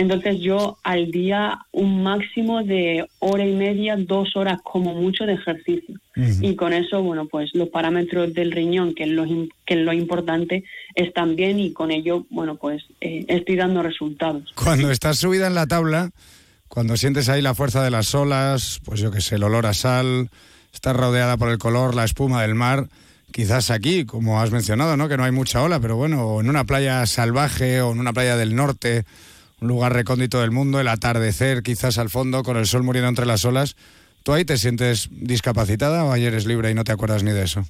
Entonces 0.00 0.40
yo 0.40 0.78
al 0.82 1.10
día 1.10 1.58
un 1.72 2.02
máximo 2.02 2.64
de 2.64 3.06
hora 3.18 3.46
y 3.46 3.52
media, 3.52 3.96
dos 3.98 4.34
horas 4.34 4.58
como 4.64 4.94
mucho 4.94 5.26
de 5.26 5.34
ejercicio. 5.34 5.94
Y 6.40 6.56
con 6.56 6.72
eso, 6.72 7.02
bueno, 7.02 7.26
pues 7.26 7.50
los 7.52 7.68
parámetros 7.68 8.32
del 8.32 8.50
riñón, 8.50 8.94
que 8.94 9.04
es 9.04 9.10
lo, 9.10 9.24
que 9.24 9.74
es 9.74 9.80
lo 9.80 9.92
importante, 9.92 10.64
están 10.94 11.36
bien 11.36 11.58
y 11.58 11.74
con 11.74 11.90
ello, 11.90 12.24
bueno, 12.30 12.56
pues 12.56 12.82
eh, 13.02 13.26
estoy 13.28 13.56
dando 13.56 13.82
resultados. 13.82 14.50
Cuando 14.54 14.90
estás 14.90 15.18
subida 15.18 15.46
en 15.46 15.54
la 15.54 15.66
tabla, 15.66 16.12
cuando 16.68 16.96
sientes 16.96 17.28
ahí 17.28 17.42
la 17.42 17.54
fuerza 17.54 17.84
de 17.84 17.90
las 17.90 18.14
olas, 18.14 18.80
pues 18.82 19.00
yo 19.00 19.10
qué 19.10 19.20
sé, 19.20 19.34
el 19.34 19.42
olor 19.42 19.66
a 19.66 19.74
sal, 19.74 20.30
estás 20.72 20.96
rodeada 20.96 21.36
por 21.36 21.50
el 21.50 21.58
color, 21.58 21.94
la 21.94 22.04
espuma 22.04 22.40
del 22.40 22.54
mar 22.54 22.88
quizás 23.32 23.70
aquí, 23.70 24.06
como 24.06 24.40
has 24.40 24.50
mencionado, 24.50 24.96
¿no? 24.96 25.08
que 25.08 25.16
no 25.16 25.22
hay 25.22 25.30
mucha 25.30 25.62
ola, 25.62 25.78
pero 25.78 25.94
bueno, 25.94 26.40
en 26.40 26.48
una 26.48 26.64
playa 26.64 27.06
salvaje 27.06 27.80
o 27.80 27.92
en 27.92 28.00
una 28.00 28.12
playa 28.12 28.36
del 28.36 28.56
norte, 28.56 29.04
un 29.60 29.68
lugar 29.68 29.92
recóndito 29.92 30.40
del 30.40 30.50
mundo, 30.50 30.80
el 30.80 30.88
atardecer 30.88 31.62
quizás 31.62 31.98
al 31.98 32.10
fondo 32.10 32.42
con 32.42 32.56
el 32.56 32.66
sol 32.66 32.82
muriendo 32.82 33.08
entre 33.08 33.26
las 33.26 33.44
olas, 33.44 33.76
¿tú 34.22 34.32
ahí 34.32 34.44
te 34.44 34.56
sientes 34.56 35.08
discapacitada 35.12 36.04
o 36.04 36.12
ayer 36.12 36.28
eres 36.32 36.46
libre 36.46 36.70
y 36.70 36.74
no 36.74 36.84
te 36.84 36.92
acuerdas 36.92 37.22
ni 37.22 37.32
de 37.32 37.44
eso? 37.44 37.64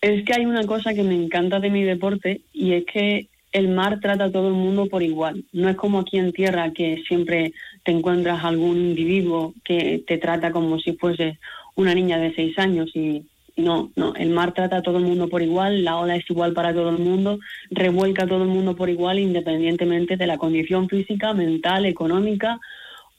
Es 0.00 0.24
que 0.24 0.34
hay 0.34 0.46
una 0.46 0.64
cosa 0.66 0.94
que 0.94 1.02
me 1.02 1.14
encanta 1.14 1.60
de 1.60 1.70
mi 1.70 1.82
deporte 1.82 2.40
y 2.52 2.72
es 2.72 2.84
que 2.84 3.28
el 3.52 3.68
mar 3.68 4.00
trata 4.00 4.24
a 4.24 4.32
todo 4.32 4.48
el 4.48 4.54
mundo 4.54 4.86
por 4.86 5.02
igual. 5.02 5.44
No 5.52 5.68
es 5.68 5.76
como 5.76 6.00
aquí 6.00 6.18
en 6.18 6.32
tierra 6.32 6.72
que 6.72 7.02
siempre 7.06 7.52
te 7.84 7.92
encuentras 7.92 8.44
algún 8.44 8.78
individuo 8.78 9.54
que 9.64 10.02
te 10.06 10.18
trata 10.18 10.50
como 10.50 10.80
si 10.80 10.94
fuese 10.94 11.38
una 11.74 11.94
niña 11.94 12.18
de 12.18 12.34
seis 12.34 12.58
años 12.58 12.90
y 12.94 13.24
no, 13.56 13.90
no, 13.96 14.14
el 14.14 14.30
mar 14.30 14.54
trata 14.54 14.78
a 14.78 14.82
todo 14.82 14.98
el 14.98 15.04
mundo 15.04 15.28
por 15.28 15.42
igual, 15.42 15.84
la 15.84 15.96
ola 15.96 16.16
es 16.16 16.28
igual 16.28 16.52
para 16.52 16.72
todo 16.72 16.90
el 16.90 16.98
mundo, 16.98 17.38
revuelca 17.70 18.24
a 18.24 18.26
todo 18.26 18.42
el 18.42 18.48
mundo 18.48 18.76
por 18.76 18.88
igual 18.88 19.18
independientemente 19.18 20.16
de 20.16 20.26
la 20.26 20.38
condición 20.38 20.88
física, 20.88 21.34
mental, 21.34 21.84
económica 21.86 22.58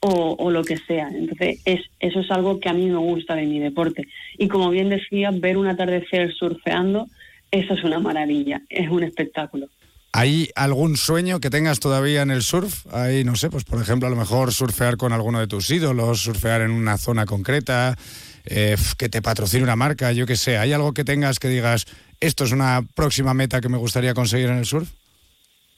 o, 0.05 0.51
lo 0.51 0.63
que 0.63 0.77
sea. 0.77 1.07
Entonces, 1.07 1.61
es, 1.63 1.79
eso 1.99 2.19
es 2.19 2.29
algo 2.29 2.59
que 2.59 2.67
a 2.67 2.73
mí 2.73 2.87
me 2.87 2.97
gusta 2.97 3.35
de 3.35 3.45
mi 3.45 3.59
deporte. 3.59 4.05
Y 4.37 4.49
como 4.49 4.69
bien 4.69 4.89
decía, 4.89 5.31
ver 5.31 5.55
un 5.57 5.67
atardecer 5.67 6.33
surfeando, 6.33 7.07
eso 7.51 7.73
es 7.73 7.83
una 7.85 7.99
maravilla, 7.99 8.61
es 8.69 8.89
un 8.89 9.03
espectáculo. 9.03 9.69
¿Hay 10.11 10.49
algún 10.55 10.95
sueño 10.97 11.39
que 11.39 11.49
tengas 11.49 11.79
todavía 11.79 12.21
en 12.21 12.29
el 12.29 12.43
surf? 12.43 12.85
Hay, 12.93 13.23
no 13.23 13.35
sé, 13.35 13.49
pues 13.49 13.63
por 13.63 13.81
ejemplo, 13.81 14.07
a 14.07 14.11
lo 14.11 14.15
mejor 14.15 14.53
surfear 14.53 14.95
con 14.97 15.11
alguno 15.11 15.39
de 15.39 15.47
tus 15.47 15.71
ídolos, 15.71 16.21
surfear 16.21 16.61
en 16.61 16.71
una 16.71 16.97
zona 16.97 17.25
concreta, 17.25 17.97
eh, 18.45 18.75
que 18.97 19.09
te 19.09 19.21
patrocine 19.21 19.63
una 19.63 19.75
marca, 19.75 20.11
yo 20.11 20.25
qué 20.25 20.35
sé. 20.35 20.57
¿Hay 20.57 20.73
algo 20.73 20.93
que 20.93 21.03
tengas 21.03 21.39
que 21.39 21.49
digas, 21.49 21.85
esto 22.19 22.43
es 22.43 22.51
una 22.51 22.81
próxima 22.95 23.33
meta 23.33 23.61
que 23.61 23.69
me 23.69 23.77
gustaría 23.77 24.13
conseguir 24.13 24.49
en 24.49 24.57
el 24.57 24.65
surf? 24.65 24.89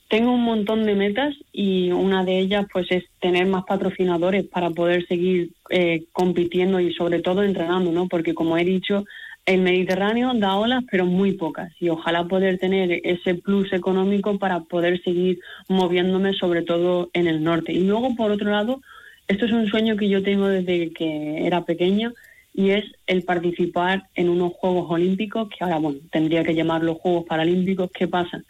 Tengo 0.08 0.34
un 0.34 0.44
montón 0.44 0.86
de 0.86 0.94
metas 0.94 1.36
y 1.52 1.92
una 1.92 2.24
de 2.24 2.40
ellas 2.40 2.68
pues 2.72 2.86
es 2.92 3.04
tener 3.20 3.48
más 3.48 3.64
patrocinadores 3.66 4.44
para 4.46 4.70
poder 4.70 5.08
seguir 5.08 5.52
eh, 5.72 6.04
compitiendo 6.12 6.80
y 6.80 6.94
sobre 6.94 7.22
todo 7.22 7.44
entrenando, 7.44 7.92
¿no? 7.92 8.08
Porque 8.08 8.36
como 8.36 8.58
he 8.58 8.64
dicho, 8.64 9.06
el 9.46 9.62
Mediterráneo 9.62 10.34
da 10.36 10.56
olas, 10.56 10.84
pero 10.90 11.06
muy 11.06 11.34
pocas. 11.34 11.72
Y 11.80 11.90
ojalá 11.90 12.26
poder 12.26 12.58
tener 12.60 13.02
ese 13.04 13.36
plus 13.36 13.74
económico 13.74 14.38
para 14.38 14.62
poder 14.62 15.02
seguir 15.04 15.40
moviéndome, 15.68 16.34
sobre 16.34 16.62
todo 16.62 17.10
en 17.14 17.28
el 17.28 17.44
norte. 17.44 17.74
Y 17.74 17.82
luego, 17.82 18.16
por 18.16 18.32
otro 18.32 18.50
lado, 18.50 18.82
esto 19.28 19.46
es 19.46 19.52
un 19.52 19.68
sueño 19.68 19.98
que 19.98 20.10
yo 20.10 20.22
tengo 20.24 20.48
desde 20.48 20.92
que 20.94 21.46
era 21.46 21.66
pequeña 21.66 22.12
y 22.56 22.70
es 22.70 22.86
el 23.06 23.24
participar 23.24 24.08
en 24.16 24.30
unos 24.30 24.54
Juegos 24.54 24.90
Olímpicos, 24.90 25.50
que 25.50 25.64
ahora, 25.64 25.78
bueno, 25.78 26.00
tendría 26.10 26.44
que 26.44 26.56
llamarlos 26.56 27.00
Juegos 27.00 27.26
Paralímpicos. 27.26 27.92
¿Qué 27.92 28.08
pasa? 28.08 28.42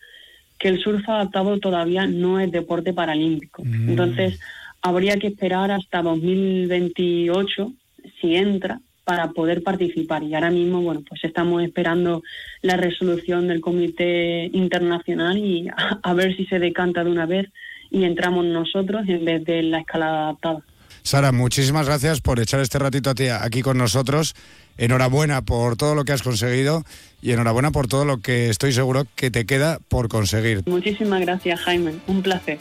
Que 0.60 0.68
el 0.68 0.80
surf 0.80 1.10
adaptado 1.10 1.60
todavía 1.60 2.06
no 2.06 2.40
es 2.40 2.52
deporte 2.52 2.94
paralímpico. 2.94 3.64
Mm. 3.66 3.90
Entonces, 3.90 4.40
habría 4.82 5.18
que 5.18 5.28
esperar 5.28 5.72
hasta 5.72 6.04
2028, 6.04 7.74
si 8.22 8.36
entra, 8.36 8.80
para 9.06 9.32
poder 9.32 9.64
participar. 9.64 10.22
Y 10.22 10.36
ahora 10.36 10.52
mismo, 10.52 10.82
bueno, 10.82 11.02
pues 11.08 11.24
estamos 11.24 11.64
esperando 11.64 12.22
la 12.62 12.78
resolución 12.78 13.48
del 13.48 13.62
Comité 13.62 14.52
Internacional 14.54 15.38
y 15.40 15.68
a 16.04 16.14
ver 16.14 16.36
si 16.38 16.46
se 16.46 16.60
decanta 16.60 17.04
de 17.04 17.10
una 17.10 17.26
vez 17.26 17.48
y 17.90 18.04
entramos 18.04 18.46
nosotros 18.46 19.08
en 19.08 19.26
vez 19.26 19.44
de 19.46 19.64
la 19.64 19.80
escalada 19.80 20.24
adaptada. 20.26 20.64
Sara, 21.06 21.32
muchísimas 21.32 21.86
gracias 21.86 22.20
por 22.20 22.40
echar 22.40 22.62
este 22.62 22.80
ratito 22.80 23.14
aquí 23.40 23.62
con 23.62 23.78
nosotros. 23.78 24.34
Enhorabuena 24.76 25.44
por 25.44 25.78
todo 25.78 25.94
lo 25.94 26.04
que 26.04 26.14
has 26.14 26.24
conseguido 26.24 26.84
y 27.22 27.32
enhorabuena 27.32 27.70
por 27.70 27.88
todo 27.88 28.06
lo 28.06 28.18
que 28.18 28.50
estoy 28.50 28.74
seguro 28.74 29.06
que 29.16 29.30
te 29.30 29.46
queda 29.46 29.78
por 29.88 30.10
conseguir. 30.10 30.64
Muchísimas 30.66 31.22
gracias, 31.22 31.60
Jaime. 31.62 31.94
Un 32.08 32.24
placer. 32.24 32.58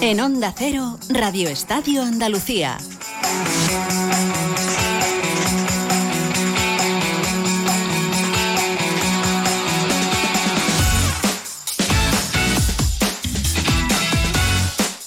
En 0.00 0.18
Onda 0.20 0.54
Cero, 0.56 0.98
Radio 1.10 1.50
Estadio 1.50 2.04
Andalucía. 2.04 2.78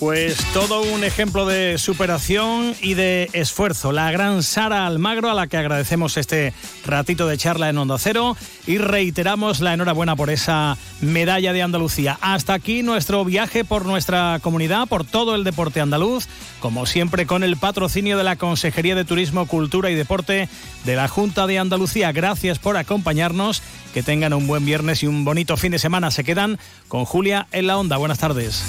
Pues 0.10 0.38
todo 0.54 0.82
un 0.82 1.04
ejemplo 1.04 1.46
de 1.46 1.78
superación 1.78 2.74
y 2.82 2.96
de 2.96 3.30
esfuerzo. 3.34 3.92
La 3.92 4.12
gran 4.12 4.42
Sara 4.42 4.88
Almagro, 4.88 5.30
a 5.30 5.36
la 5.36 5.46
que 5.46 5.58
agradecemos 5.58 6.18
este 6.18 6.52
ratito 6.84 7.28
de 7.28 7.38
charla 7.38 7.70
en 7.70 7.78
Onda 7.78 8.00
Cero 8.00 8.36
y 8.66 8.80
reiteramos 8.80 9.60
la 9.60 9.76
enhorabuena 9.76 10.16
por 10.16 10.32
esa 10.32 10.80
medalla 11.02 11.54
de 11.54 11.62
Andalucía. 11.62 12.18
Hasta 12.22 12.56
aquí 12.56 12.82
nuestro 12.82 13.24
viaje 13.24 13.64
por 13.64 13.86
nuestra 13.86 14.40
comunidad, 14.42 14.88
por 14.88 15.06
todo 15.06 15.36
el 15.36 15.44
deporte 15.44 15.80
andaluz, 15.80 16.26
como 16.60 16.88
siempre 16.88 17.28
con 17.28 17.44
el 17.44 17.58
patrocinio 17.58 18.18
de 18.18 18.24
la 18.24 18.36
Consejería 18.36 18.96
de 18.96 19.06
Turismo, 19.06 19.46
Cultura 19.46 19.92
y 19.92 19.96
Deporte 19.96 20.50
de 20.86 20.96
la 20.96 21.08
Junta 21.08 21.46
de 21.46 21.60
Andalucía. 21.60 22.12
Gracias 22.14 22.58
por 22.58 22.78
acompañarnos. 22.78 23.62
Que 23.94 24.04
tengan 24.04 24.34
un 24.34 24.48
buen 24.48 24.66
viernes 24.66 25.04
y 25.04 25.08
un 25.08 25.24
bonito 25.24 25.56
fin 25.56 25.72
de 25.72 25.80
semana. 25.80 26.10
Se 26.10 26.24
quedan 26.24 26.58
con 26.88 27.06
Julia 27.06 27.48
en 27.52 27.68
la 27.68 27.78
Onda. 27.78 27.98
Buenas 27.98 28.20
tardes. 28.20 28.64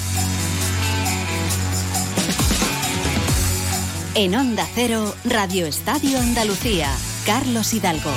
En 4.13 4.35
Onda 4.35 4.67
Cero, 4.75 5.15
Radio 5.23 5.65
Estadio 5.65 6.19
Andalucía, 6.19 6.89
Carlos 7.25 7.73
Hidalgo. 7.73 8.11